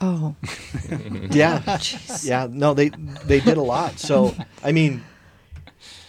[0.00, 0.34] Oh,
[1.30, 1.78] Yeah,
[2.22, 2.46] yeah.
[2.50, 2.90] No, they
[3.24, 3.98] they did a lot.
[3.98, 5.02] So I mean,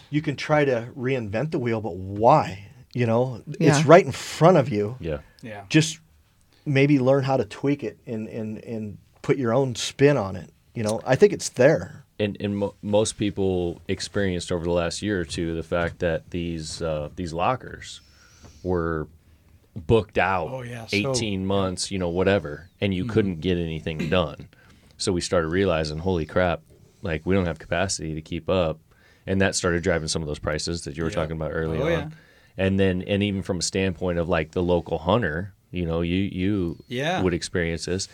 [0.10, 2.68] you can try to reinvent the wheel, but why?
[2.94, 3.78] You know, Yeah.
[3.78, 4.98] it's right in front of you.
[5.00, 5.20] Yeah.
[5.42, 5.64] Yeah.
[5.70, 6.00] Just
[6.66, 10.52] maybe learn how to tweak it and and and put your own spin on it.
[10.74, 12.04] You know, I think it's there.
[12.20, 16.32] and and mo- most people experienced over the last year or two the fact that
[16.32, 18.02] these uh, these lockers
[18.66, 19.08] were
[19.76, 23.14] booked out Oh, yeah, so- 18 months you know whatever and you mm-hmm.
[23.14, 24.48] couldn't get anything done
[24.98, 26.62] so we started realizing holy crap
[27.02, 28.80] like we don't have capacity to keep up
[29.28, 31.16] and that started driving some of those prices that you were Yeah.
[31.16, 32.10] talking about earlier Oh, on yeah.
[32.58, 36.16] and then and even from a standpoint of like the local hunter you know you
[36.16, 37.22] you Yeah.
[37.22, 38.08] would experience this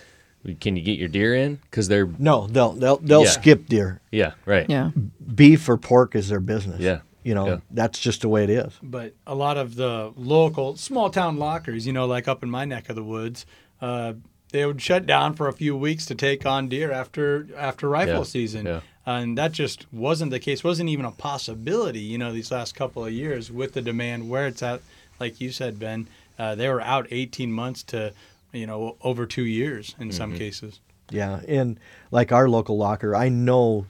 [0.59, 3.29] can you get your deer in because they're No, they'll they'll they'll Yeah.
[3.29, 4.01] skip deer.
[4.11, 4.89] yeah right yeah.
[5.35, 6.79] Beef or pork is their business.
[6.79, 7.01] Yeah.
[7.23, 7.57] You know, Yeah.
[7.69, 8.73] that's just the way it is.
[8.81, 12.65] but a lot of the local small town lockers, you know, like up in my
[12.65, 13.45] neck of the woods,
[13.81, 14.13] uh,
[14.51, 18.15] they would shut down for a few weeks to take on deer after after rifle
[18.17, 18.65] Yeah, season.
[18.65, 18.79] yeah.
[19.05, 20.63] And that just wasn't the case.
[20.63, 21.99] wasn't even a possibility.
[22.01, 24.81] You know, these last couple of years with the demand where it's at,
[25.19, 26.07] like you said, Ben,
[26.37, 28.13] uh, they were out 18 months to,
[28.51, 30.79] you know, over two years in some cases.
[31.09, 31.79] Yeah, and
[32.11, 33.85] like our local locker, I know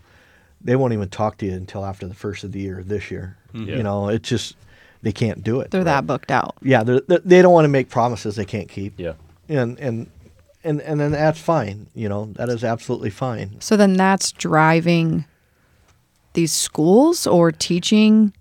[0.64, 3.38] they won't even talk to you until after the first of the year this year.
[3.54, 3.78] Yeah.
[3.78, 4.56] You know, it's just
[5.02, 5.72] they can't do it.
[5.72, 6.56] They're that booked out.
[6.62, 8.94] yeah, they're, they they don't want to make promises they can't keep.
[9.00, 9.14] Yeah.
[9.50, 10.08] and and
[10.64, 11.88] and and then that's fine.
[11.96, 13.58] You know, that is absolutely fine.
[13.62, 15.26] So then that's driving
[16.34, 18.34] these schools or teaching.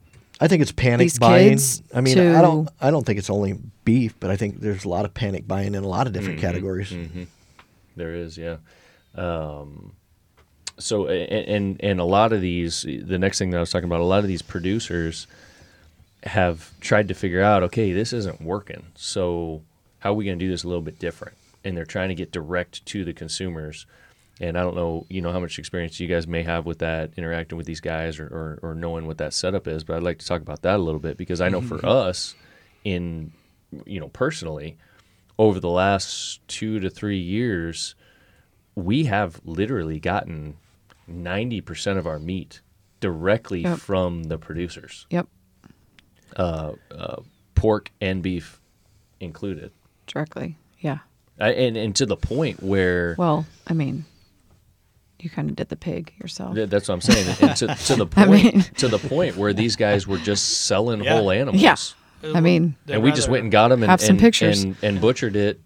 [0.42, 1.50] I think it's panic These buying.
[1.50, 4.84] kids I mean, I don't I don't think it's only beef, but I think there's
[4.84, 6.46] a lot of panic buying in a lot of different Mm-hmm.
[6.46, 6.94] categories.
[7.96, 8.56] There is, yeah.
[9.14, 9.92] Um,
[10.80, 14.00] so and and a lot of these, the next thing that I was talking about,
[14.00, 15.26] a lot of these producers
[16.24, 18.86] have tried to figure out, okay, this isn't working.
[18.94, 19.62] So
[20.00, 21.36] how are we going to do this a little bit different?
[21.64, 23.86] And they're trying to get direct to the consumers.
[24.40, 27.10] And I don't know, you know, how much experience you guys may have with that,
[27.16, 29.84] interacting with these guys, or, or, or knowing what that setup is.
[29.84, 31.88] But I'd like to talk about that a little bit because I know for mm-hmm.
[31.88, 32.34] us,
[32.84, 33.32] in
[33.84, 34.76] you know, personally,
[35.38, 37.94] over the last two to three years,
[38.74, 40.56] we have literally gotten
[41.10, 42.60] 90% of our meat
[43.00, 43.78] directly Yep.
[43.78, 45.26] from the producers, Yep,
[47.54, 48.60] pork and beef
[49.20, 49.72] included.
[50.06, 50.56] directly.
[50.80, 50.98] Yeah.
[51.38, 54.04] I, and, and to the point where Well, I mean,
[55.18, 56.54] you kind of did the pig yourself.
[56.54, 57.36] Th- that's what I'm saying.
[57.40, 60.62] And to, to the I point, mean- to the point where these guys were just
[60.66, 61.16] selling Yeah.
[61.16, 61.62] whole animals.
[61.62, 61.76] Yeah.
[62.34, 64.62] I mean, And we just went and got them and, Have some and, pictures.
[64.62, 65.60] and, and butchered it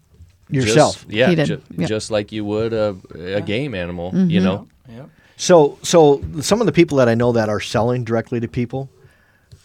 [0.49, 0.97] Yourself.
[1.01, 1.45] Just, yeah, He did.
[1.47, 1.89] ju- Yep.
[1.89, 4.11] just like you would a, a game animal.
[4.11, 4.29] Mm-hmm.
[4.29, 5.09] You know, Yep.
[5.37, 8.89] So, so some of the people that I know that are selling directly to people,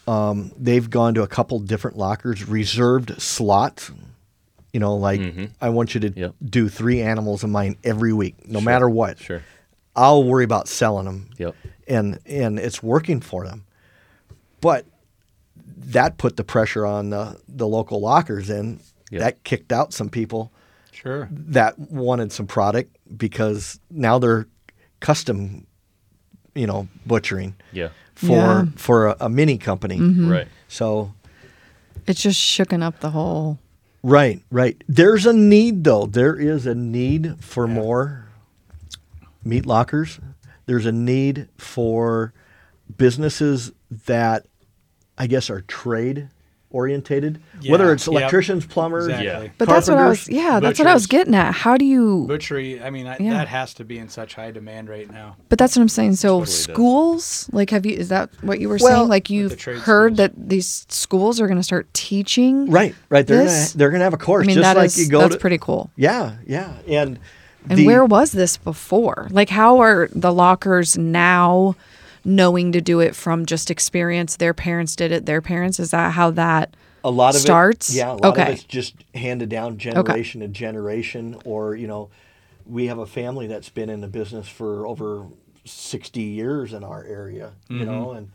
[0.09, 3.91] um, they've gone to a couple different lockers, reserved slots.
[4.73, 5.21] You know, like
[5.61, 6.35] I want you to Yep.
[6.45, 9.19] do three animals of mine every week, no matter what.
[9.19, 9.43] sure.
[9.97, 11.31] I'll worry about selling them.
[11.39, 11.55] Yep.
[11.89, 13.65] and and it's working for them.
[14.61, 14.87] But
[15.79, 18.81] that put the pressure on the the local lockers, and
[19.11, 19.21] Yep.
[19.21, 20.53] that kicked out some people
[20.93, 21.29] Sure.
[21.33, 24.47] that wanted some product because now they're
[25.01, 25.67] custom,
[26.55, 27.89] you know, butchering Yeah.
[28.15, 28.65] for Yeah.
[28.77, 29.99] for a, a mini company.
[29.99, 30.29] Mm-hmm.
[30.31, 30.49] Right.
[30.69, 31.13] So
[32.07, 33.59] it's just shooken up the whole.
[34.03, 34.83] right, right.
[34.89, 36.07] There's a need though.
[36.07, 38.29] There is a need for more
[39.45, 40.19] meat lockers.
[40.67, 42.33] There's a need for
[42.97, 43.73] businesses
[44.07, 44.47] that
[45.19, 46.29] I guess are trade
[46.73, 48.13] orientated, whether Yeah, it's yep.
[48.21, 49.27] electricians, plumbers, Exactly.
[49.47, 49.53] Yeah.
[49.59, 50.21] But that's what I was.
[50.21, 51.53] Carpenters, Yeah, that's what I was getting at.
[51.53, 52.27] How do you?
[52.29, 52.81] Butchery.
[52.83, 53.31] I mean, I, Yeah.
[53.33, 55.37] that has to be in such high demand right now.
[55.49, 56.15] But that's what I'm saying.
[56.17, 56.63] So Totally does.
[56.63, 57.97] schools, like, have you?
[57.97, 59.09] Is that what you were Well- saying?
[59.09, 60.17] Like you've heard schools.
[60.19, 62.71] that these schools are going to start teaching.
[62.71, 63.27] Right, right.
[63.27, 65.09] They're This- gonna they're gonna have a course I mean, just that like is you
[65.09, 65.41] go that's to.
[65.41, 65.91] pretty cool.
[65.97, 67.19] Yeah, yeah, and
[67.69, 69.27] And the- where was this before?
[69.31, 71.75] Like, how are the lockers now
[72.25, 74.37] knowing to do it from just experience?
[74.37, 75.27] Their parents did it.
[75.27, 75.79] Their parents.
[75.81, 76.75] Is that how that?
[77.03, 77.89] a lot of starts?
[77.91, 78.43] It, yeah, a lot Okay.
[78.43, 82.11] of it's just handed down generation to generation, or you know,
[82.67, 85.27] we have a family that's been in the business for over
[85.65, 87.53] sixty years in our area.
[87.69, 88.31] You know, and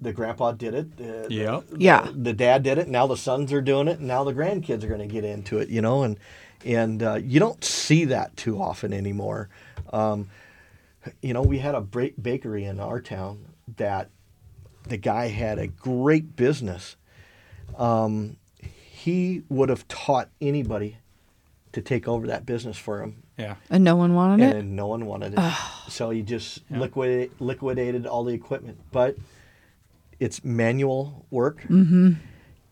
[0.00, 0.96] the grandpa did it.
[0.96, 1.64] The, Yep.
[1.70, 2.08] the- Yeah.
[2.14, 2.88] The, dad did it.
[2.88, 5.58] Now the sons are doing it, and now the grandkids are going to get into
[5.58, 5.68] it.
[5.68, 6.16] You know, and
[6.64, 9.48] and uh, you don't see that too often anymore.
[9.92, 10.28] Um,
[11.22, 14.10] you know, we had a bra- bakery in our town that
[14.84, 16.96] the guy had a great business.
[17.76, 20.98] Um, he would have taught anybody
[21.72, 23.56] to take over that business for him, Yeah.
[23.70, 24.56] And no one wanted and it.
[24.56, 25.54] And no one wanted it.
[25.88, 28.78] so he just liquidate, liquidated all the equipment.
[28.90, 29.16] But
[30.18, 32.14] it's manual work, mm-hmm.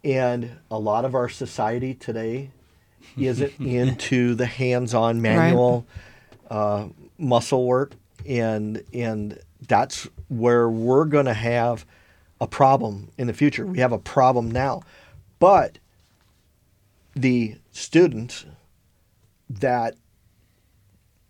[0.02, 2.50] and a lot of our society today
[3.16, 5.86] isn't into the hands-on manual
[6.50, 7.92] uh, muscle work,
[8.26, 11.86] and and that's where we're going to have
[12.40, 13.66] a problem in the future.
[13.66, 14.82] We have a problem now,
[15.38, 15.78] but
[17.14, 18.44] the students
[19.48, 19.94] that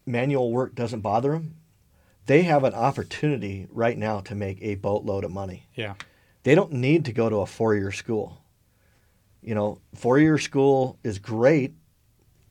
[0.05, 1.57] manual work doesn't bother them,
[2.27, 5.67] they have an opportunity right now to make a boatload of money.
[5.75, 5.95] Yeah.
[6.43, 8.39] They don't need to go to a four-year school.
[9.43, 11.75] You know, four-year school is great,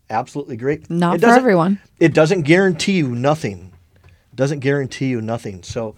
[0.10, 0.90] absolutely great.
[0.90, 1.80] Not It for everyone.
[2.00, 3.74] It doesn't guarantee you nothing.
[4.36, 5.64] Doesn't guarantee you nothing.
[5.64, 5.96] So,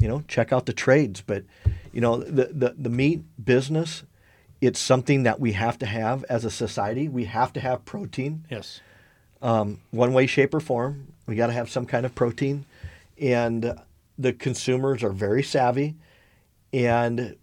[0.00, 1.22] you know, check out the trades.
[1.24, 1.44] But,
[1.92, 4.02] you know, the the, the meat business,
[4.60, 7.08] it's something that we have to have as a society.
[7.08, 8.80] We have to have protein Yes.
[9.42, 11.12] um, one way, shape, or form.
[11.26, 12.64] We got to have some kind of protein,
[13.20, 13.78] and
[14.18, 15.94] the consumers are very savvy,
[16.72, 17.36] and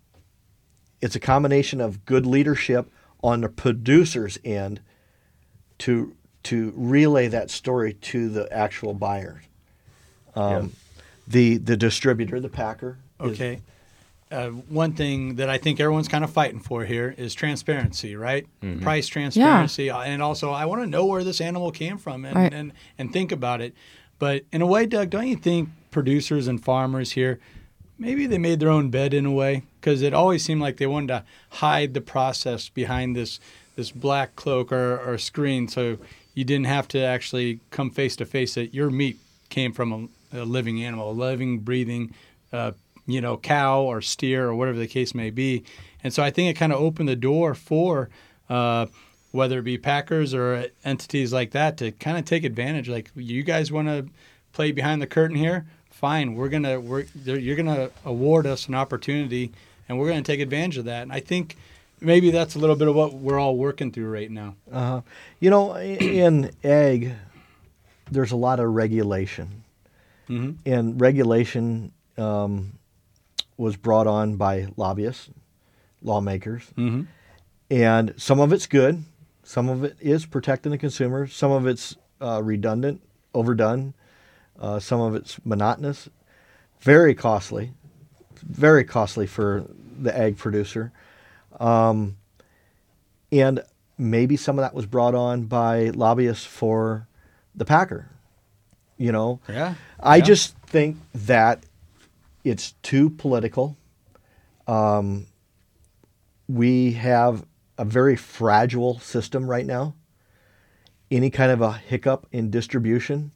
[1.01, 2.91] it's a combination of good leadership
[3.23, 4.81] on the producer's end
[5.79, 9.41] to to relay that story to the actual buyer.
[10.37, 10.67] Um, Yeah.
[11.29, 12.97] The the distributor, the packer.
[13.21, 13.59] is- Okay.
[14.29, 18.45] Uh, one thing that I think everyone's kind of fighting for here is transparency, right?
[18.81, 22.35] Price transparency, uh, and also I want to know where this animal came from and,
[22.35, 22.53] Right.
[22.53, 23.73] and and think about it.
[24.19, 27.39] But in a way, Doug, don't you think producers and farmers here
[27.99, 30.85] maybe they made their own bed in a way because it always seemed like they
[30.85, 31.23] wanted to
[31.57, 33.39] hide the process behind this
[33.75, 35.97] this black cloak or, or screen, so
[36.35, 39.17] you didn't have to actually come face to face that your meat
[39.49, 42.13] came from a, living animal, a living, breathing,
[42.51, 42.71] uh,
[43.05, 45.63] you know, cow or steer or whatever the case may be.
[46.03, 48.09] And so I think it kind of opened the door for.
[48.49, 48.87] Uh,
[49.31, 52.89] whether it be Packers or entities like that to kind of take advantage.
[52.89, 54.07] Like you guys want to
[54.53, 56.35] play behind the curtain here, fine.
[56.35, 59.51] We're gonna we're you're gonna award us an opportunity,
[59.87, 61.03] and we're gonna take advantage of that.
[61.03, 61.55] And I think
[62.01, 64.55] maybe that's a little bit of what we're all working through right now.
[64.71, 65.01] Uh,
[65.39, 67.13] you know, in ag,
[68.09, 69.63] there's a lot of regulation,
[70.29, 70.57] Mhm.
[70.65, 72.73] and regulation um,
[73.57, 75.29] was brought on by lobbyists,
[76.01, 77.01] lawmakers, Mm-hmm.
[77.71, 79.03] and some of it's good,
[79.43, 83.01] some of it is protecting the consumer, some of it's uh, redundant,
[83.33, 83.93] overdone,
[84.59, 86.09] uh, some of it's monotonous,
[86.79, 87.71] very costly,
[88.43, 89.65] very costly for
[89.99, 90.91] the ag producer,
[91.59, 92.17] um,
[93.31, 93.63] and
[93.97, 97.07] maybe some of that was brought on by lobbyists for
[97.55, 98.09] the packer.
[98.97, 99.75] You know, Yeah.
[99.99, 100.23] I Yeah.
[100.23, 101.63] just think that
[102.43, 103.77] it's too political.
[104.67, 105.27] Um,
[106.47, 107.45] we have
[107.77, 109.93] a very fragile system right now.
[111.11, 113.31] Any kind of a hiccup in distribution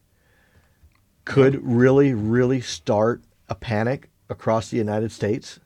[1.26, 5.60] could really, really start a panic across the United States.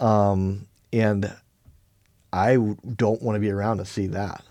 [0.00, 1.32] Um, and
[2.32, 4.44] I don't want to be around to see that.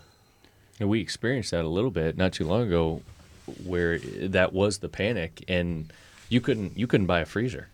[0.78, 3.02] And we experienced that a little bit not too long ago,
[3.64, 5.92] where that was the panic, and
[6.28, 7.68] you couldn't you couldn't buy a freezer.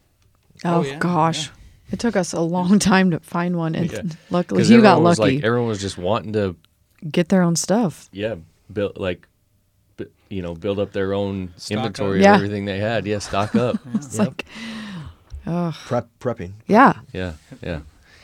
[0.65, 1.51] Oh, Oh, yeah, gosh.
[1.91, 4.03] It took us a long time to find one, and Yeah.
[4.31, 5.21] luckily 'Cause you got lucky.
[5.37, 6.57] Like everyone was just wanting to,
[7.11, 8.09] Get their own stuff.
[8.13, 8.37] yeah,
[8.73, 9.29] build like,
[9.99, 12.31] bu- you know, build up their own Stock inventory Yeah.
[12.31, 13.07] of everything they had.
[13.07, 13.77] Yeah, stock up.
[13.95, 14.47] It's like,
[15.45, 16.53] Prep, prepping.
[16.67, 17.81] yeah, Yeah, yeah.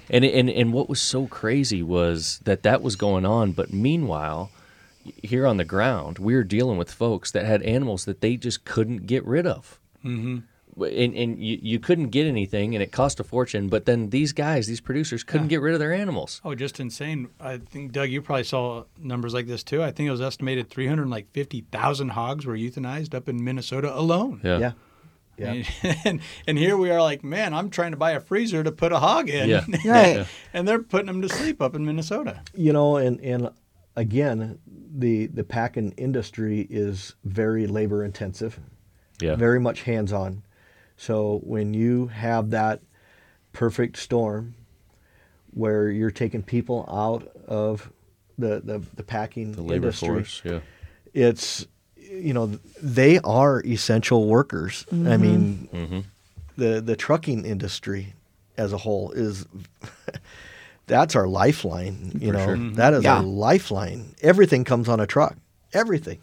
[0.08, 4.50] And and and what was so crazy was that that was going on, but meanwhile,
[5.04, 8.64] here on the ground, we were dealing with folks that had animals that they just
[8.64, 9.78] couldn't get rid of.
[10.04, 10.38] Mm-hmm.
[10.82, 13.68] And and you, you couldn't get anything, and it cost a fortune.
[13.68, 15.56] But then these guys, these producers, couldn't Yeah.
[15.56, 16.40] get rid of their animals.
[16.44, 17.28] Oh, just insane.
[17.40, 19.82] I think Doug, you probably saw numbers like this too.
[19.82, 24.40] I think it was estimated 350,000 hogs were euthanized up in Minnesota alone.
[24.44, 24.72] Yeah, Yeah.
[25.36, 25.52] Yeah.
[25.52, 25.66] And,
[26.04, 28.92] and and here we are like, man, I'm trying to buy a freezer to put
[28.92, 29.48] a hog in.
[29.48, 29.64] Yeah.
[29.84, 30.26] Right.
[30.52, 32.42] and they're putting them to sleep up in Minnesota.
[32.54, 33.48] you know and and
[33.96, 38.58] again the the packing industry is very labor intensive
[39.20, 40.42] yeah, very much hands on
[40.96, 42.80] so when you have that
[43.52, 44.54] perfect storm
[45.52, 47.90] where you're taking people out of
[48.38, 50.42] the the, the packing the labor industry force.
[50.44, 50.60] Yeah,
[51.12, 56.04] it's you know they are essential workers i mean Mhm.
[56.56, 58.14] the the trucking industry
[58.56, 59.46] as a whole is
[60.90, 62.56] that's our lifeline you For know sure.
[62.56, 62.74] Mm-hmm.
[62.74, 63.16] that is Yeah.
[63.16, 65.36] our lifeline everything comes on a truck
[65.72, 66.18] everything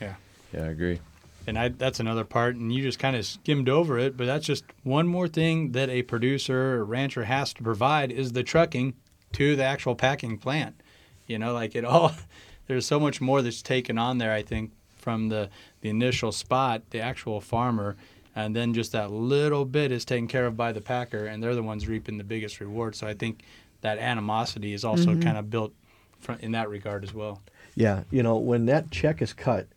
[0.00, 0.14] Yeah.
[0.52, 1.00] yeah, I agree.
[1.46, 4.46] And I, that's another part, and you just kind of skimmed over it, but that's
[4.46, 8.94] just one more thing that a producer or rancher has to provide is the trucking
[9.34, 10.80] to the actual packing plant.
[11.26, 12.12] You know, like it all,
[12.66, 15.50] there's so much more that's taken on there, I think, from the,
[15.82, 17.94] the initial spot, the actual farmer,
[18.34, 21.54] and then just that little bit is taken care of by the packer, and they're
[21.54, 22.96] the ones reaping the biggest reward.
[22.96, 23.42] So I think
[23.84, 25.20] that animosity is also mm-hmm.
[25.20, 25.74] kind of built
[26.18, 27.42] fr- in that regard as well.
[27.74, 29.68] yeah you know when that check is cut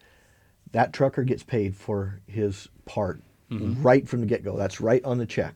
[0.72, 3.82] that trucker gets paid for his part mm-hmm.
[3.82, 4.58] right from the get-go.
[4.58, 5.54] That's right on the check.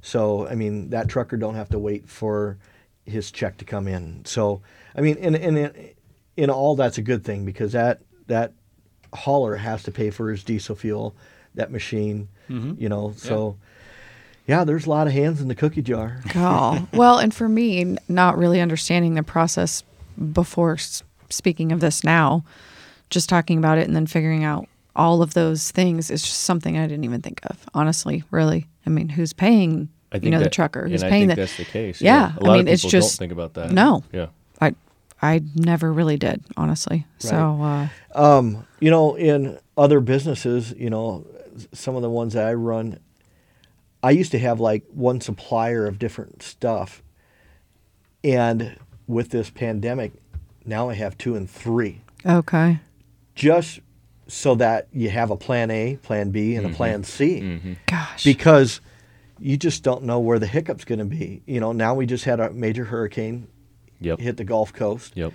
[0.00, 2.58] So i mean that trucker don't have to wait for
[3.04, 4.24] his check to come in.
[4.24, 4.62] So
[4.96, 5.94] i mean in in
[6.36, 8.52] in all that's a good thing because that that
[9.14, 11.16] hauler has to pay for his diesel fuel
[11.54, 12.74] that machine mm-hmm.
[12.78, 13.64] you know so yeah
[14.64, 18.36] there's a lot of hands in the cookie jar Oh, well, and for me, not
[18.38, 19.82] really understanding the process
[20.32, 20.78] before
[21.30, 22.44] speaking of this now,
[23.10, 26.76] just talking about it and then figuring out all of those things is just something
[26.76, 27.64] I didn't even think of.
[27.74, 28.66] Honestly, really.
[28.84, 29.88] I mean, who's paying?
[30.10, 31.42] I you know, the that- trucker and who's I paying think the.
[31.42, 32.00] that's the case.
[32.00, 33.70] Yeah, a I lot mean, of it's just- don't think about that.
[33.70, 34.02] No.
[34.12, 34.28] Yeah,
[34.60, 34.74] I,
[35.22, 37.06] I never really did, honestly.
[37.18, 41.26] So, uh, Um, you know, in other businesses, you know,
[41.72, 42.98] some of the ones that I run,
[44.02, 47.02] I used to have like one supplier of different stuff.
[48.24, 48.76] And
[49.06, 50.12] with this pandemic,
[50.64, 52.02] now I have two and three.
[52.26, 52.80] Okay.
[53.34, 53.80] just
[54.26, 57.76] so that you have a plan A, plan B, and a plan C.
[57.86, 58.24] Gosh.
[58.24, 58.80] Because
[59.38, 61.42] you just don't know where the hiccup's going to be.
[61.46, 63.46] You know, now we just had a major hurricane
[64.00, 64.18] Yep.
[64.20, 65.16] hit the Gulf Coast.
[65.16, 65.32] Yep.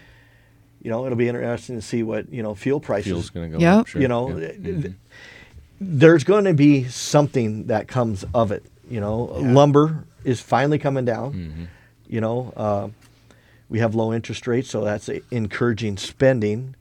[0.82, 3.58] You know, it'll be interesting to see what, you know, fuel prices Fuel's going to
[3.58, 3.74] go Yep.
[3.80, 3.88] up.
[3.88, 4.02] Sure.
[4.02, 4.56] you know, Yep.
[4.58, 4.92] Mm-hmm.
[5.84, 8.64] Th- there's going to be something that comes of it.
[8.90, 11.34] You know, lumber is finally coming down.
[11.34, 11.64] Mm-hmm.
[12.08, 12.90] You know, uh,
[13.70, 16.76] we have low interest rates, so that's encouraging spending.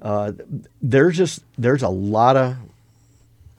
[0.00, 0.32] Uh,
[0.80, 2.56] there's just there's a lot of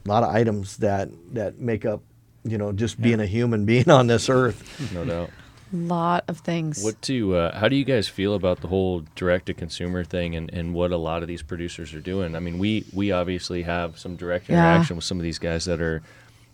[0.04, 2.02] lot of items that that make up,
[2.44, 4.92] you know, just being a human being on this earth.
[4.92, 5.30] no doubt.
[5.74, 6.82] Lot of things.
[6.82, 10.34] What do uh, how do you guys feel about the whole direct to consumer thing
[10.36, 12.34] and, and what a lot of these producers are doing?
[12.36, 14.56] I mean, we we obviously have some direct Yeah.
[14.58, 16.02] interaction with some of these guys that are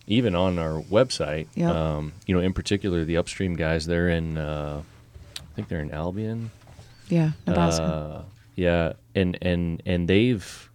[0.07, 1.47] even on our website.
[1.55, 1.73] Yep.
[1.75, 3.85] Um, you know, in particular the upstream guys.
[3.85, 4.81] They're in uh,
[5.37, 6.51] I think they're in Albion.
[7.09, 7.83] yeah, Nebraska.
[7.83, 8.21] Uh,
[8.55, 10.69] yeah, and and and they've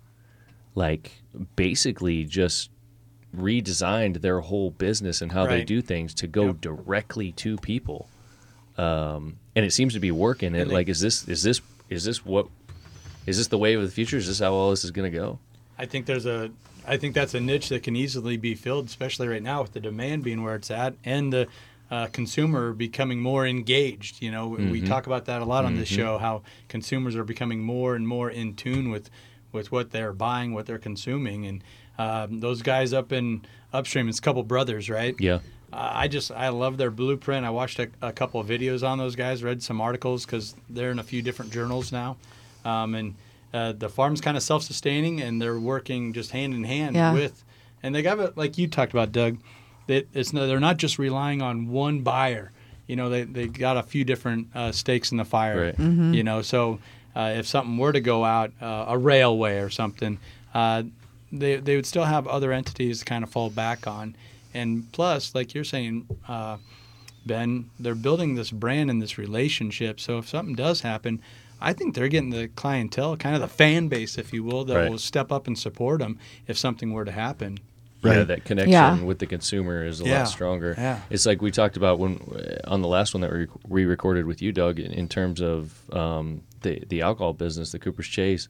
[0.74, 1.12] like
[1.56, 2.70] basically just
[3.36, 6.60] redesigned their whole business and how they do things to go Yep.
[6.60, 8.08] directly to people.
[8.78, 10.54] Um, and it seems to be working.
[10.54, 12.46] It And like is this is this is this what
[13.26, 14.16] is this the wave of the future?
[14.16, 15.38] Is this how all this is going to go?
[15.78, 16.50] I think there's a
[16.86, 19.80] I think that's a niche that can easily be filled, especially right now with the
[19.80, 21.48] demand being where it's at and the
[21.90, 24.22] uh, consumer becoming more engaged.
[24.22, 26.18] You know, we talk about that a lot on this show.
[26.18, 29.10] How consumers are becoming more and more in tune with
[29.52, 31.64] with what they're buying, what they're consuming, and
[31.98, 35.14] um, those guys up in upstream, it's a couple brothers, right?
[35.18, 35.38] Yeah.
[35.72, 37.44] Uh, I just I love their blueprint.
[37.44, 40.90] I watched a, a couple of videos on those guys, read some articles because they're
[40.90, 42.16] in a few different journals now,
[42.64, 43.14] um, and
[43.52, 47.12] uh, the farm's kind of self-sustaining and they're working just hand in hand Yeah.
[47.12, 47.42] with,
[47.82, 49.38] and they got it like you talked about, Doug.
[49.88, 52.52] That it's no, they're not just relying on one buyer.
[52.86, 55.74] You know, they they got a few different uh, stakes in the fire.
[55.76, 55.78] Right.
[56.14, 56.78] You know, so
[57.16, 60.18] uh, if something were to go out, uh, a railway or something,
[60.54, 60.84] uh,
[61.32, 64.14] they they would still have other entities to kind of fall back on.
[64.56, 66.56] And plus, like you're saying, uh,
[67.24, 70.00] Ben, they're building this brand and this relationship.
[70.00, 71.20] So if something does happen,
[71.60, 74.76] I think they're getting the clientele, kind of the fan base, if you will, that
[74.76, 74.90] Right.
[74.90, 77.58] will step up and support them if something were to happen.
[78.04, 78.28] Yeah, Right.
[78.28, 79.02] that connection Yeah.
[79.02, 80.18] with the consumer is a Yeah.
[80.18, 80.74] lot stronger.
[80.78, 81.00] Yeah.
[81.10, 84.26] It's like we talked about when uh, on the last one that we, we recorded
[84.26, 88.48] with you, Doug, in, in terms of um, the the alcohol business, the Cooper's Chase,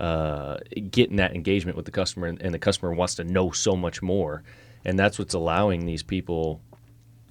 [0.00, 0.56] uh,
[0.90, 4.00] getting that engagement with the customer, and, and the customer wants to know so much
[4.02, 4.42] more,
[4.84, 6.60] and that's what's allowing these people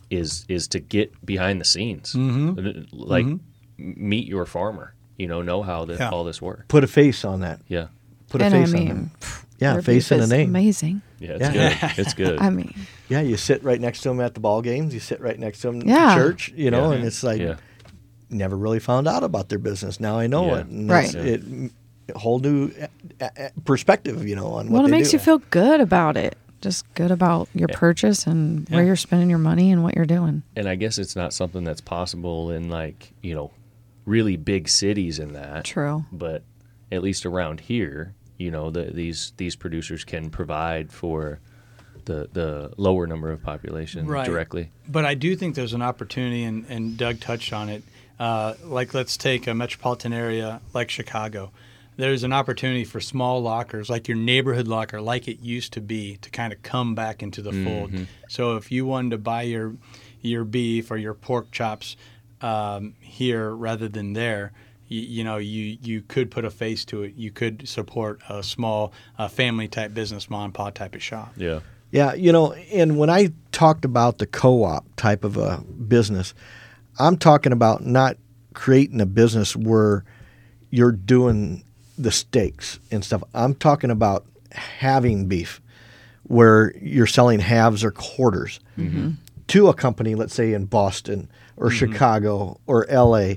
[0.10, 2.84] is is to get behind the scenes, Mm-hmm.
[2.92, 3.42] like m-
[3.78, 6.10] meet your farmer, you know, know how the, Yeah.
[6.10, 6.66] all this works.
[6.68, 7.60] Put a face on that.
[7.68, 7.88] Yeah,
[8.30, 9.46] Put a and face I on mean, that.
[9.58, 10.50] Yeah, face and a name.
[10.50, 11.02] Amazing.
[11.20, 11.80] yeah, it's Yeah.
[11.96, 11.98] good.
[12.06, 12.40] It's good.
[12.40, 12.74] I mean,
[13.10, 14.94] Yeah, you sit right next to them at the ball games.
[14.94, 16.12] You sit right next to them Yeah.
[16.12, 16.52] at church.
[16.56, 16.98] You know, Yeah.
[16.98, 17.56] and it's like yeah.
[18.30, 20.00] never really found out about their business.
[20.00, 20.58] Now I know Yeah.
[20.60, 20.68] it.
[20.68, 21.16] And Right.
[21.16, 21.72] it's- It,
[22.16, 22.88] whole new uh,
[23.40, 25.18] uh, perspective, you know, on what well, it they makes do.
[25.18, 26.38] you feel good about it.
[26.66, 27.78] Just good about your Yeah.
[27.78, 30.42] purchase and where you're spending your money and what you're doing.
[30.56, 33.52] and I guess it's not something that's possible in like you know
[34.04, 35.64] really big cities in that.
[35.66, 36.06] True.
[36.12, 36.42] But
[36.92, 41.40] at least around here, you know, the, these these producers can provide for
[42.06, 44.26] the the lower number of population Right.
[44.26, 44.72] directly.
[44.90, 47.84] But I do think there's an opportunity, and, and Doug touched on it.
[48.20, 51.52] Uh, like, let's take a metropolitan area like Chicago.
[51.98, 56.18] There's an opportunity for small lockers, like your neighborhood locker, like it used to be,
[56.18, 57.92] to kind of come back into the fold.
[58.28, 59.76] So if you wanted to buy your
[60.22, 61.96] your beef or your pork chops
[62.42, 64.52] um, here rather than there,
[64.88, 67.16] you, you know, you you could put a face to it.
[67.16, 71.34] You could support a small uh, family type business, mom and pop type of shop.
[71.38, 71.62] Yeah.
[71.92, 76.34] Yeah, you know, and when I talked about the co-op type of a business,
[77.00, 78.18] I'm talking about not
[78.54, 80.04] creating a business where
[80.72, 81.64] you're doing
[81.98, 83.24] the steaks and stuff.
[83.34, 85.62] I'm talking about having beef
[86.24, 89.12] where you're selling halves or quarters mm-hmm.
[89.48, 91.78] to a company, let's say in Boston or mm-hmm.
[91.78, 93.34] Chicago or LA,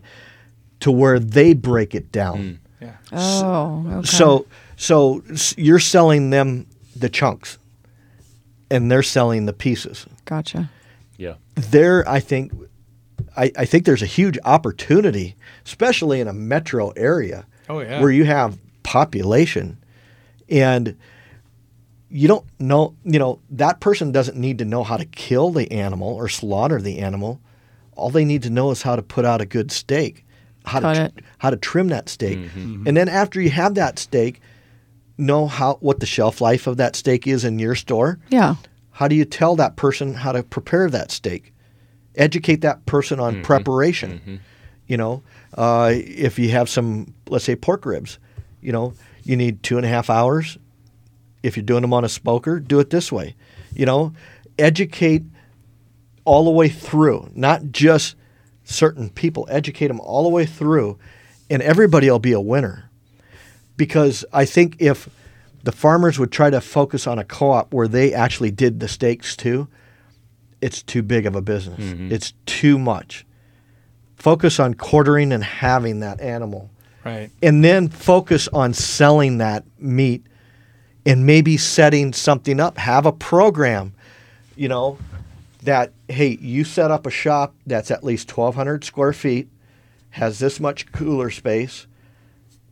[0.81, 2.39] to where they break it down.
[2.39, 2.59] Mm.
[2.81, 2.97] Yeah.
[3.13, 4.07] Oh, okay.
[4.07, 4.47] So
[4.77, 5.23] so
[5.57, 7.59] you're selling them the chunks,
[8.71, 10.07] and they're selling the pieces.
[10.25, 10.71] gotcha.
[11.17, 11.35] Yeah.
[11.57, 12.53] There, I think,
[13.37, 15.35] I, I think there's a huge opportunity,
[15.67, 18.01] especially in a metro area, Oh, yeah.
[18.01, 19.79] where you have population,
[20.49, 20.97] and
[22.09, 25.71] you don't know, you know, that person doesn't need to know how to kill the
[25.71, 27.41] animal or slaughter the animal.
[27.97, 30.25] All they need to know is how to put out a good steak,
[30.65, 31.15] how Cut to it.
[31.39, 32.61] how to trim that steak, mm-hmm.
[32.61, 32.89] Mm-hmm.
[32.89, 34.41] and then after you have that steak,
[35.19, 38.19] know how what the shelf life of that steak is in your store.
[38.31, 38.55] Yeah.
[38.93, 41.53] How do you tell that person how to prepare that steak?
[42.17, 43.43] Educate that person on mm-hmm.
[43.43, 44.41] preparation.
[44.89, 45.23] You know,
[45.55, 48.19] uh, if you have some, let's say, pork ribs,
[48.61, 50.59] You know, you need two and a half hours.
[51.43, 53.37] If you're doing them on a smoker, do it this way.
[53.73, 54.13] You know,
[54.59, 55.23] educate
[56.25, 58.17] all the way through, not just
[58.65, 59.47] certain people.
[59.49, 60.99] Educate them all the way through,
[61.49, 62.91] and everybody will be a winner.
[63.77, 65.09] Because I think if
[65.63, 69.37] the farmers would try to focus on a co-op where they actually did the steaks
[69.37, 69.69] too,
[70.61, 71.79] it's too big of a business.
[72.13, 73.25] It's too much.
[74.19, 76.71] Focus on quartering and having that animal.
[77.05, 77.31] Right.
[77.43, 80.27] and then focus on selling that meat
[81.07, 82.77] and maybe setting something up.
[82.77, 83.95] Have a program
[84.57, 84.99] you know
[85.63, 89.49] that hey you set up a shop that's at least 1200 square feet
[90.11, 91.87] has this much cooler space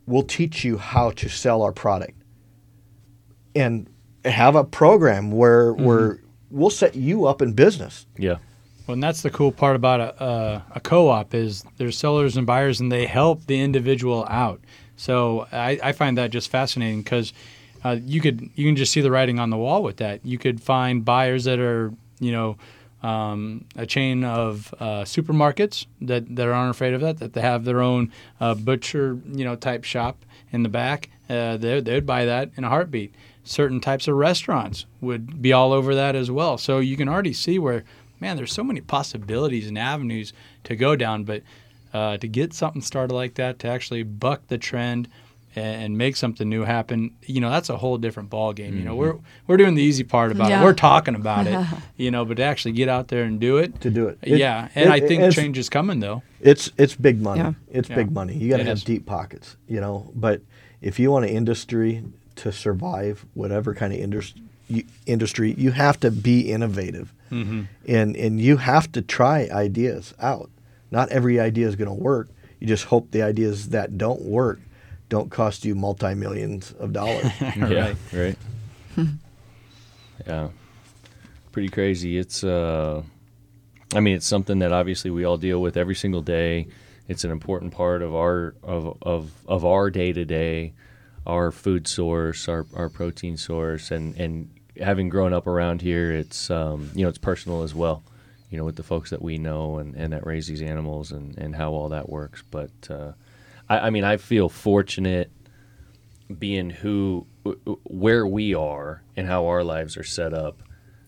[0.07, 2.15] we'll teach you how to sell our product.
[3.55, 3.89] And
[4.25, 5.85] have a program where mm-hmm.
[5.85, 6.21] where
[6.51, 8.07] we'll set you up in business.
[8.17, 8.37] Yeah.
[8.87, 12.47] Well, and that's the cool part about a, a, a co-op is there's sellers and
[12.47, 14.61] buyers, and they help the individual out.
[14.97, 17.33] So I, I find that just fascinating because
[17.85, 20.25] uh, you could you can just see the writing on the wall with that.
[20.25, 22.57] You could find buyers that are you know
[23.03, 27.65] um, a chain of uh, supermarkets that, that aren't afraid of that that they have
[27.65, 28.11] their own
[28.41, 31.11] uh, butcher you know type shop in the back.
[31.29, 33.13] Uh, they they would buy that in a heartbeat.
[33.43, 36.59] Certain types of restaurants would be all over that as well.
[36.59, 37.85] So you can already see where
[38.21, 40.33] man, there's so many possibilities and avenues
[40.65, 41.25] to go down.
[41.25, 41.43] But
[41.95, 45.09] uh, to get something started like that, to actually buck the trend
[45.55, 48.77] and, and make something new happen, you know, that's a whole different ball game.
[48.77, 50.61] You know, we're we're doing the easy part about Yeah.
[50.61, 50.65] it.
[50.65, 51.59] We're talking about it,
[51.97, 54.39] you know, but to actually get out there and do it, to do it, It-
[54.39, 54.69] yeah.
[54.75, 56.23] And it- I think change is coming though.
[56.41, 57.41] It's it's big money.
[57.41, 57.53] Yeah.
[57.71, 57.97] It's Yeah.
[57.97, 58.35] big money.
[58.37, 58.85] You got to It have is.
[58.85, 60.11] deep pockets, you know.
[60.15, 60.43] But
[60.83, 62.05] if you want an industry
[62.37, 64.43] to survive, whatever kind of industry,
[65.07, 67.63] industry, you have to be innovative, Mm-hmm.
[67.89, 70.49] and and you have to try ideas out.
[70.93, 72.29] Not every idea is going to work.
[72.61, 74.61] You just hope the ideas that don't work
[75.09, 77.27] don't cost you multi millions of dollars.
[77.57, 78.37] Yeah, right.
[80.27, 80.49] yeah,
[81.53, 82.19] pretty crazy.
[82.19, 83.03] It's, uh,
[83.95, 86.67] I mean, it's something that obviously we all deal with every single day.
[87.09, 90.73] It's an important part of our of of, of our day to day,
[91.27, 94.51] our food source, our, our protein source, and and
[94.81, 98.03] having grown up around here, it's um, you know it's personal as well.
[98.51, 101.37] You know, with the folks that we know and, and that raise these animals and,
[101.37, 102.45] and how all that works.
[102.49, 103.13] But uh,
[103.69, 105.31] I, I mean, I feel fortunate
[106.39, 107.27] being who
[107.85, 110.63] where we are and how our lives are set up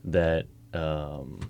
[0.05, 1.41] that um,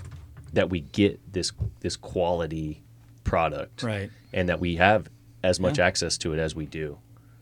[0.53, 2.83] that we get this this quality
[3.25, 4.11] product Right.
[4.33, 5.09] and that we have
[5.43, 5.87] as much Yeah.
[5.87, 6.99] access to it as we do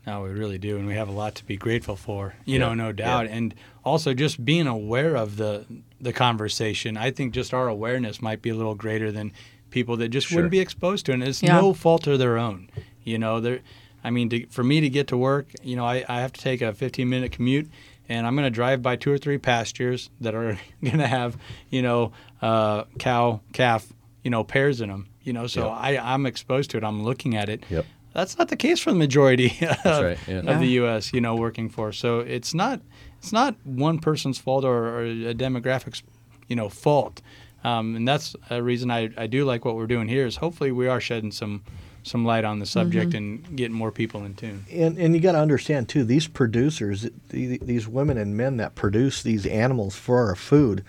[0.07, 2.33] No, we really do, and we have a lot to be grateful for.
[2.45, 3.53] You Yeah, know, no doubt, and
[3.83, 5.65] also just being aware of the
[5.99, 6.95] the conversation.
[6.95, 9.31] I think just our awareness might be a little greater than
[9.69, 10.37] people that just Sure.
[10.37, 11.15] wouldn't be exposed to it.
[11.15, 11.59] And it's Yeah.
[11.59, 12.69] no fault of their own.
[13.03, 13.59] You know, there.
[14.03, 16.39] I mean, to, for me to get to work, you know, I, I have to
[16.41, 17.67] take a 15 minute commute,
[18.07, 21.35] and I'm going to drive by two or three pastures that are going to have,
[21.69, 23.87] you know, uh, cow, calf,
[24.23, 25.07] you know, pairs in them.
[25.23, 25.71] You know, so Yep.
[25.77, 26.83] I, I'm exposed to it.
[26.85, 27.65] I'm looking at it.
[27.69, 27.85] Yep.
[28.17, 29.55] That's not the case for the majority
[29.85, 30.39] of, right, yeah.
[30.39, 31.13] of the U.S.
[31.13, 31.91] You know, working for.
[31.91, 32.81] So it's not
[33.19, 36.01] it's not one person's fault or, or a demographic's
[36.47, 37.21] you know fault.
[37.63, 40.25] Um, and that's a reason I, I do like what we're doing here.
[40.25, 41.63] Is hopefully we are shedding some
[42.01, 44.65] some light on the subject and getting more people in tune.
[44.71, 48.73] and and you got to understand too these producers the, these women and men that
[48.73, 50.85] produce these animals for our food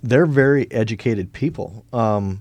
[0.00, 2.40] they're very educated people um,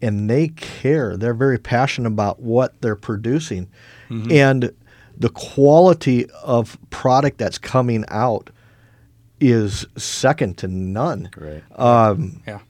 [0.00, 3.68] and they care they're very passionate about what they're producing
[4.10, 4.72] and
[5.16, 8.50] the quality of product that's coming out
[9.40, 12.60] is second to none right um, Yeah.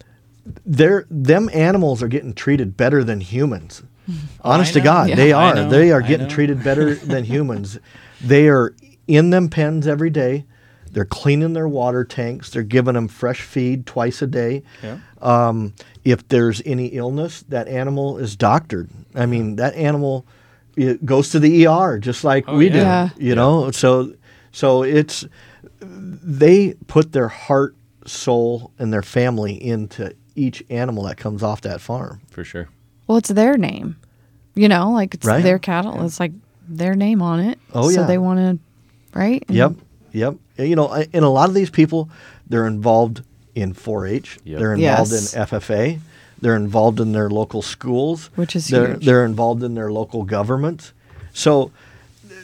[0.67, 3.83] they're them animals are getting treated better than humans.
[4.43, 4.81] Honest to.
[4.81, 5.17] God, Yeah.
[5.17, 5.55] they are.
[5.55, 5.69] know.
[5.69, 7.79] They are getting treated better than humans.
[8.23, 8.75] They are
[9.07, 10.47] in them pens every day.
[10.91, 12.49] They're cleaning their water tanks.
[12.51, 14.63] They're giving them fresh feed twice a day.
[14.83, 14.99] Yeah.
[15.21, 18.89] Um, if there's any illness, that animal is doctored.
[19.15, 20.25] I mean, that animal
[20.77, 22.73] it goes to the ER just like Oh, we yeah.
[22.73, 22.79] do.
[22.79, 23.09] Yeah.
[23.19, 24.13] You know, so
[24.53, 25.25] so it's
[25.81, 27.75] they put their heart,
[28.07, 32.21] soul, and their family into each animal that comes off that farm.
[32.31, 32.69] for sure
[33.07, 33.97] Well, it's their name.
[34.55, 35.43] You know, like it's Right.
[35.43, 36.05] their cattle.
[36.05, 36.33] It's like
[36.69, 37.59] their name on it.
[37.75, 38.07] Oh, So yeah.
[38.07, 39.45] they want to, right?
[39.49, 39.73] And Yep,
[40.13, 40.37] yep.
[40.59, 42.09] You know, and a lot of these people,
[42.49, 43.23] they're involved
[43.55, 44.39] in 4-H.
[44.45, 44.59] Yep.
[44.59, 45.35] They're involved Yes.
[45.35, 46.01] in FFA.
[46.41, 49.05] They're involved in their local schools, Which is they're, huge.
[49.05, 50.93] They're involved in their local governments.
[51.33, 51.73] So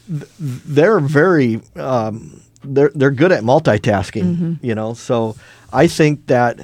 [0.08, 4.22] th- they're very um, they're they're good at multitasking.
[4.36, 4.66] Mm-hmm.
[4.66, 5.36] You know, so
[5.72, 6.58] I think that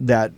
[0.00, 0.32] that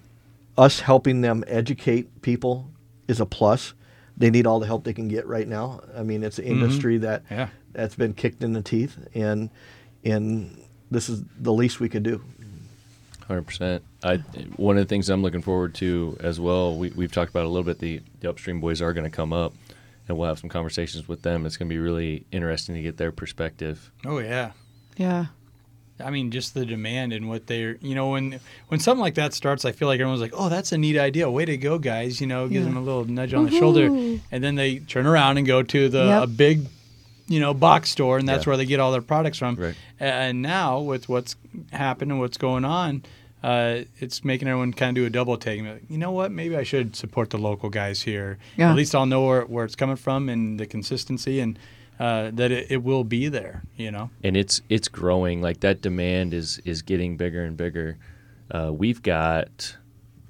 [0.59, 2.69] us helping them educate people
[3.09, 3.75] is a plus.
[4.17, 5.81] they need all the help they can get right now.
[5.97, 7.49] I mean, it's an industry that Yeah.
[7.73, 9.51] that's been kicked in the teeth, and
[10.05, 10.57] and
[10.91, 12.23] this is the least we could do.
[13.27, 13.83] Hundred percent.
[14.05, 14.17] I
[14.57, 16.77] one of the things I'm looking forward to as well.
[16.77, 17.81] We we've talked about a little bit.
[17.81, 19.53] The, the upstream boys are going to come up,
[20.09, 21.45] and we'll have some conversations with them.
[21.45, 23.91] It's going to be really interesting to get their perspective.
[24.05, 24.53] Oh yeah.
[24.97, 25.27] Yeah.
[25.99, 29.33] I mean, just the demand and what they're, you know, when when something like that
[29.35, 31.29] starts, I feel like everyone's like, "Oh, that's a neat idea.
[31.29, 32.73] Way to go, guys!" You know, gives Yeah.
[32.73, 35.89] them a little nudge on the shoulder, and then they turn around and go to
[35.89, 36.23] the Yep.
[36.23, 36.67] a big,
[37.29, 38.51] you know, box store, and that's Yeah.
[38.51, 39.57] where they get all their products from.
[39.57, 39.75] Right.
[39.99, 41.35] And now with what's
[41.73, 43.03] happened and what's going on,
[43.43, 45.63] uh, it's making everyone kind of do a double take.
[45.63, 46.31] like, You know what?
[46.33, 48.39] Maybe I should support the local guys here.
[48.57, 48.71] Yeah.
[48.71, 51.59] At least I'll know where, where it's coming from and the consistency and
[51.99, 53.63] uh, that it, it will be there.
[53.77, 54.11] You know.
[54.23, 55.41] and it's it's growing.
[55.43, 57.97] Like that demand is is getting bigger and bigger.
[58.51, 59.77] Uh, we've got,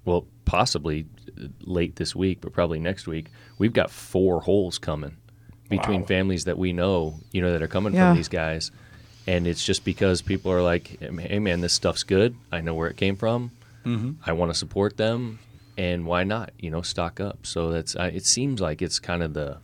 [0.04, 1.04] well, possibly
[1.62, 3.26] late this week, but probably next week.
[3.58, 5.16] We've got four wholes coming
[5.68, 6.06] between Wow.
[6.06, 8.10] families that we know, you know, that are coming Yeah.
[8.10, 8.70] from these guys,
[9.26, 12.34] and it's just because people are like, "Hey, man, this stuff's good.
[12.52, 13.50] I know where it came from.
[13.84, 14.12] Mm-hmm.
[14.24, 15.38] I want to support them,
[15.76, 16.50] and why not?
[16.58, 17.96] You know, stock up." So that's.
[17.96, 19.58] I, it seems like it's kind of the,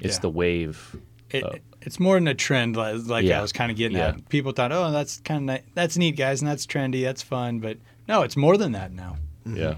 [0.00, 0.20] it's Yeah.
[0.20, 0.96] the wave.
[1.30, 1.54] It, Oh.
[1.82, 3.38] it's more than a trend, li- like Yeah.
[3.38, 4.08] I was kind of getting Yeah.
[4.08, 4.28] at.
[4.28, 7.60] People thought, oh, that's kind of that's neat, guys, and that's trendy, that's fun.
[7.60, 7.78] But
[8.08, 9.16] no, it's more than that now.
[9.46, 9.74] Yeah.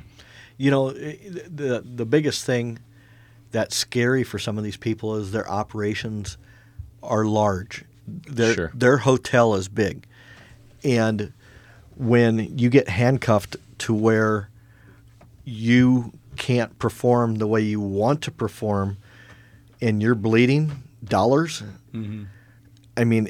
[0.59, 1.18] You know, i-
[1.49, 2.79] the the biggest thing
[3.53, 6.37] that's scary for some of these people is their operations
[7.03, 7.85] are large.
[8.07, 8.73] Their Sure.
[8.75, 10.07] their hotel is big,
[10.83, 11.33] and
[11.97, 14.49] when you get handcuffed to where
[15.45, 18.97] you can't perform the way you want to perform,
[19.81, 22.25] and you're bleeding dollars, mm-hmm.
[22.97, 23.29] I mean,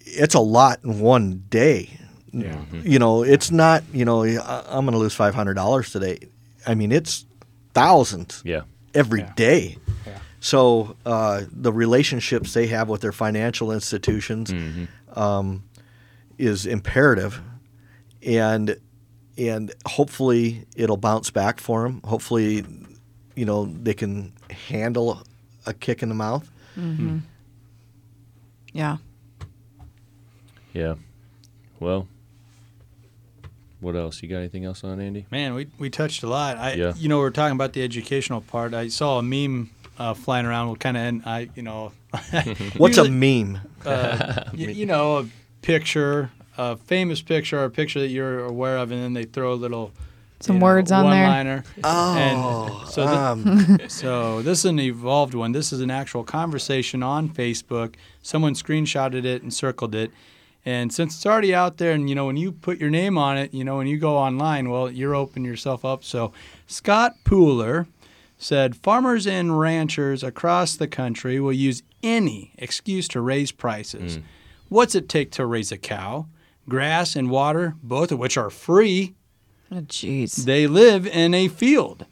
[0.00, 1.90] it's a lot in one day.
[2.32, 2.54] Yeah.
[2.54, 2.80] Mm-hmm.
[2.84, 3.84] You know, it's not.
[3.92, 6.18] You know, I'm going to lose five hundred dollars today.
[6.66, 7.24] I mean, it's
[7.72, 8.62] thousands Yeah.
[8.94, 9.32] Every Yeah.
[9.34, 9.76] day.
[10.06, 10.18] Yeah.
[10.40, 15.18] So uh, the relationships they have with their financial institutions Mm-hmm.
[15.18, 15.64] um,
[16.38, 17.40] is imperative,
[18.24, 18.76] and
[19.36, 22.00] and hopefully it'll bounce back for them.
[22.04, 22.64] Hopefully,
[23.34, 24.32] you know they can
[24.68, 25.20] handle
[25.66, 26.48] a kick in the mouth.
[28.72, 28.98] Yeah.
[30.72, 30.94] Yeah.
[31.80, 32.06] Well,
[33.80, 34.22] what else?
[34.22, 35.26] You got anything else on Andy?
[35.30, 36.56] Man, we we touched a lot.
[36.58, 36.92] I Yeah.
[36.96, 38.74] you know, we are talking about the educational part.
[38.74, 40.66] I saw a meme uh, flying around.
[40.68, 41.22] We'll kind of end.
[41.26, 41.92] I you know.
[42.76, 43.60] What's a meme?
[43.84, 45.26] uh, y- you know, a
[45.62, 49.52] picture, a famous picture, or a picture that you're aware of, and then they throw
[49.52, 49.92] a little
[50.40, 51.22] Some you know, words on there.
[51.24, 51.64] one-liner.
[51.84, 55.52] Oh, so the- um, So this is an evolved one.
[55.52, 57.94] This is an actual conversation on Facebook.
[58.22, 60.10] Someone screenshotted it and circled it.
[60.64, 63.38] And since it's already out there, and you know, when you put your name on
[63.38, 66.04] it, you know, when you go online, well, you're opening yourself up.
[66.04, 66.32] So
[66.66, 67.86] Scott Pooler
[68.36, 74.18] said farmers and ranchers across the country will use any excuse to raise prices.
[74.18, 74.22] Mm.
[74.68, 76.26] What's it take to raise a cow?
[76.68, 79.14] Grass and water, both of which are free.
[79.72, 80.44] Oh, jeez.
[80.44, 82.06] They live in a field.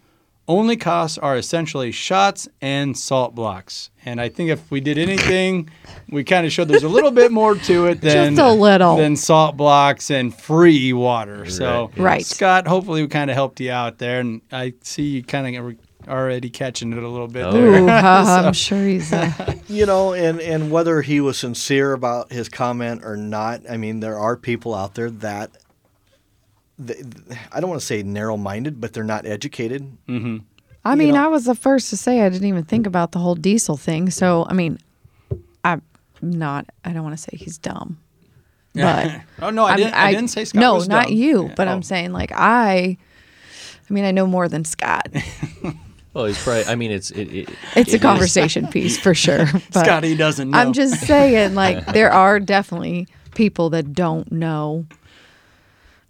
[0.49, 3.91] Only costs are essentially shots and salt blocks.
[4.05, 5.69] And I think if we did anything,
[6.09, 8.97] we kind of showed there's a little bit more to it than Just a little.
[8.97, 11.47] than salt blocks and free water.
[11.51, 11.99] So, Right.
[11.99, 12.25] Right.
[12.27, 15.77] Scott, hopefully we kind of helped you out there, and I see you kind of
[16.07, 17.83] already catching it a little bit Oh, there.
[17.83, 19.13] Ooh, ha, I'm sure he's.
[19.13, 19.33] Uh,
[19.69, 23.99] you know, and and whether he was sincere about his comment or not, I mean,
[23.99, 25.51] there are people out there that.
[26.79, 27.03] They,
[27.53, 29.83] I don't want to say narrow-minded, but they're not educated.
[30.07, 30.39] hmm
[30.85, 33.13] I You mean, know- I was the first to say I didn't even think about
[33.13, 34.11] the whole diesel thing.
[34.11, 34.79] So, I mean,
[35.65, 35.83] I'm
[36.23, 36.67] not.
[36.85, 37.99] I don't want to say he's dumb,
[38.75, 39.95] but oh no, I I'm- didn't.
[39.95, 41.17] I, didn't say Scott No, was not dumb.
[41.17, 41.47] you.
[41.47, 41.55] Yeah.
[41.57, 41.73] But Oh.
[41.73, 42.97] I'm saying like I.
[43.89, 45.09] I mean, I know more than Scott.
[46.15, 46.65] Well, he's probably.
[46.65, 47.25] I mean, it's it.
[47.31, 49.45] it It's it a is- conversation piece for sure.
[49.75, 50.57] But Scotty doesn't know.
[50.57, 54.87] I'm just saying, like, there are definitely people that don't know.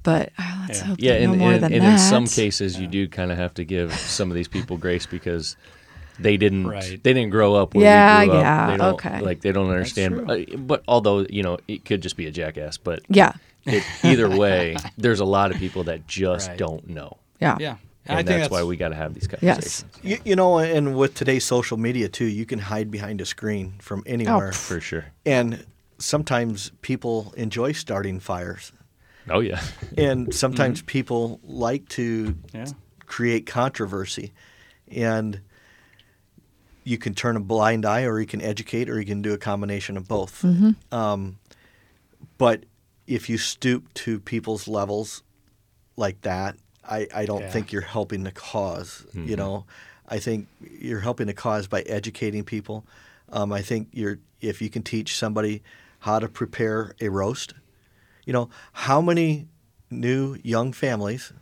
[0.06, 0.86] But uh, let's Yeah.
[0.86, 1.92] hope Yeah, they know and, more and, than and that.
[1.92, 5.04] in some cases, you do kind of have to give some of these people grace
[5.04, 5.56] because
[6.18, 7.02] they didn't Right.
[7.02, 8.70] they didn't grow up where Yeah, we grew yeah, up.
[8.70, 9.20] They don't, okay.
[9.20, 10.30] Like they don't understand.
[10.30, 12.78] Uh, But although you know, it could just be a jackass.
[12.78, 13.32] But yeah,
[13.66, 16.58] it, either way, there's a lot of people that just Right.
[16.58, 17.76] don't know, yeah, yeah.
[18.06, 19.82] and I that's, think why we got to have these Yes.
[19.82, 23.26] conversations You, you know, and with today's social media too, you can hide behind a
[23.26, 24.52] screen from anywhere.
[24.52, 25.06] for sure.
[25.26, 25.66] and
[25.98, 28.70] sometimes people enjoy starting fires.
[29.28, 29.60] Oh yeah,
[29.98, 32.66] And sometimes people like to Yeah.
[33.06, 34.32] create controversy.
[34.88, 35.40] And
[36.84, 39.38] you can turn a blind eye, or you can educate, or you can do a
[39.38, 40.44] combination of both.
[40.92, 41.38] Um,
[42.38, 42.64] but
[43.06, 45.22] if you stoop to people's levels
[45.96, 46.56] like that,
[46.88, 47.50] I, I don't Yeah.
[47.50, 49.04] think you're helping the cause.
[49.14, 49.66] You know,
[50.08, 52.86] I think you're helping the cause by educating people.
[53.30, 55.62] Um, I think you're if you can teach somebody
[56.00, 57.54] how to prepare a roast.
[58.26, 59.48] You know, how many
[59.90, 61.32] new young families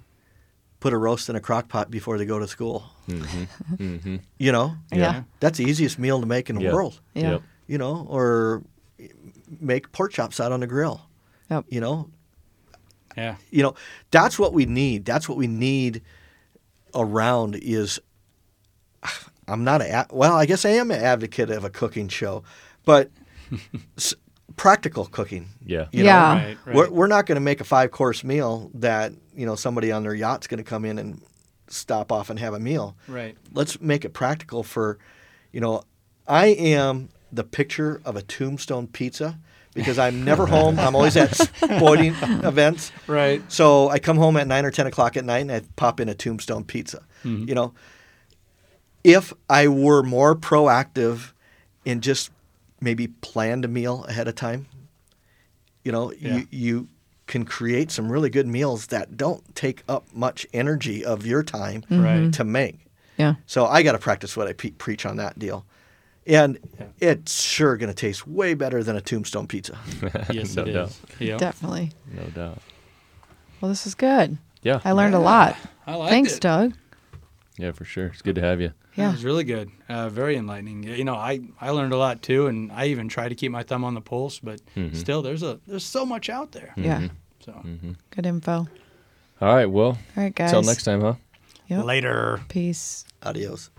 [0.81, 2.85] put a roast in a crock pot before they go to school?
[3.09, 3.75] Mm-hmm.
[3.75, 4.17] Mm-hmm.
[4.39, 5.23] You know, Yeah.
[5.41, 6.73] that's the easiest meal to make in the Yep.
[6.73, 7.01] world.
[7.15, 7.31] Yeah.
[7.33, 7.43] Yep.
[7.67, 8.63] You know, or
[9.61, 11.01] make pork chops out on the grill.
[11.51, 11.65] Yep.
[11.71, 12.11] You know,
[13.17, 13.37] Yeah.
[13.51, 13.75] you know
[14.11, 16.03] that's what we need that's what we need
[16.95, 18.01] around is
[19.47, 22.43] i'm not a well i guess i am an advocate of a cooking show
[22.85, 23.11] but
[23.97, 24.15] s-
[24.57, 25.87] practical cooking Yeah.
[25.93, 26.33] you Yeah.
[26.33, 26.77] Right, right.
[26.77, 30.03] We're, we're not going to make a five course meal that you know somebody on
[30.03, 31.21] their yacht's going to come in and
[31.69, 33.37] stop off and have a meal Right.
[33.53, 34.99] let's make it practical for
[35.51, 35.83] you know
[36.29, 39.39] i am the picture of a tombstone pizza
[39.73, 43.43] because i'm never home i'm always at sporting events Right.
[43.51, 46.09] so I come home at nine or ten o'clock at night and I pop in
[46.09, 46.99] a Tombstone pizza.
[47.25, 47.49] Mm-hmm.
[47.49, 47.75] You know,
[49.03, 51.33] if I were more proactive
[51.85, 52.31] in just
[52.85, 54.67] maybe planned a meal ahead of time,
[55.85, 56.37] you know, Yeah.
[56.37, 56.89] you you
[57.27, 61.83] can create some really good meals that don't take up much energy of your time
[61.91, 62.31] Right.
[62.35, 62.81] to make.
[63.17, 63.37] Yeah.
[63.47, 65.65] So I got to practice what I pe- preach on that deal.
[66.27, 66.59] And
[67.01, 69.79] it's sure going to taste way better than a Tombstone pizza.
[70.33, 70.89] Yes, No it doubt.
[70.89, 71.01] is.
[71.19, 71.39] Yep.
[71.39, 71.93] Definitely.
[72.13, 72.59] No doubt.
[73.61, 74.37] Well, this is good.
[74.63, 74.81] Yeah.
[74.85, 75.57] I learned a lot.
[75.87, 76.41] I liked Thanks, it.
[76.41, 76.75] Doug.
[77.57, 78.07] Yeah, for sure.
[78.07, 78.73] It's good to have you.
[78.97, 79.05] Yeah.
[79.05, 79.09] Yeah.
[79.11, 79.71] It was really good.
[79.89, 80.83] Uh, very enlightening.
[80.85, 83.63] You know, I, I learned a lot too, and I even try to keep my
[83.63, 84.97] thumb on the pulse, but Mm-hmm.
[84.97, 86.73] still, there's a there's so much out there.
[86.77, 87.09] Yeah.
[87.45, 87.63] So
[88.11, 88.67] Good info.
[89.41, 89.67] All right.
[89.67, 89.87] Well,
[90.17, 90.51] All right, guys.
[90.53, 91.15] until next time, huh?
[91.69, 91.85] Yep.
[91.85, 92.41] later.
[92.49, 93.05] Peace.
[93.23, 93.71] Adios.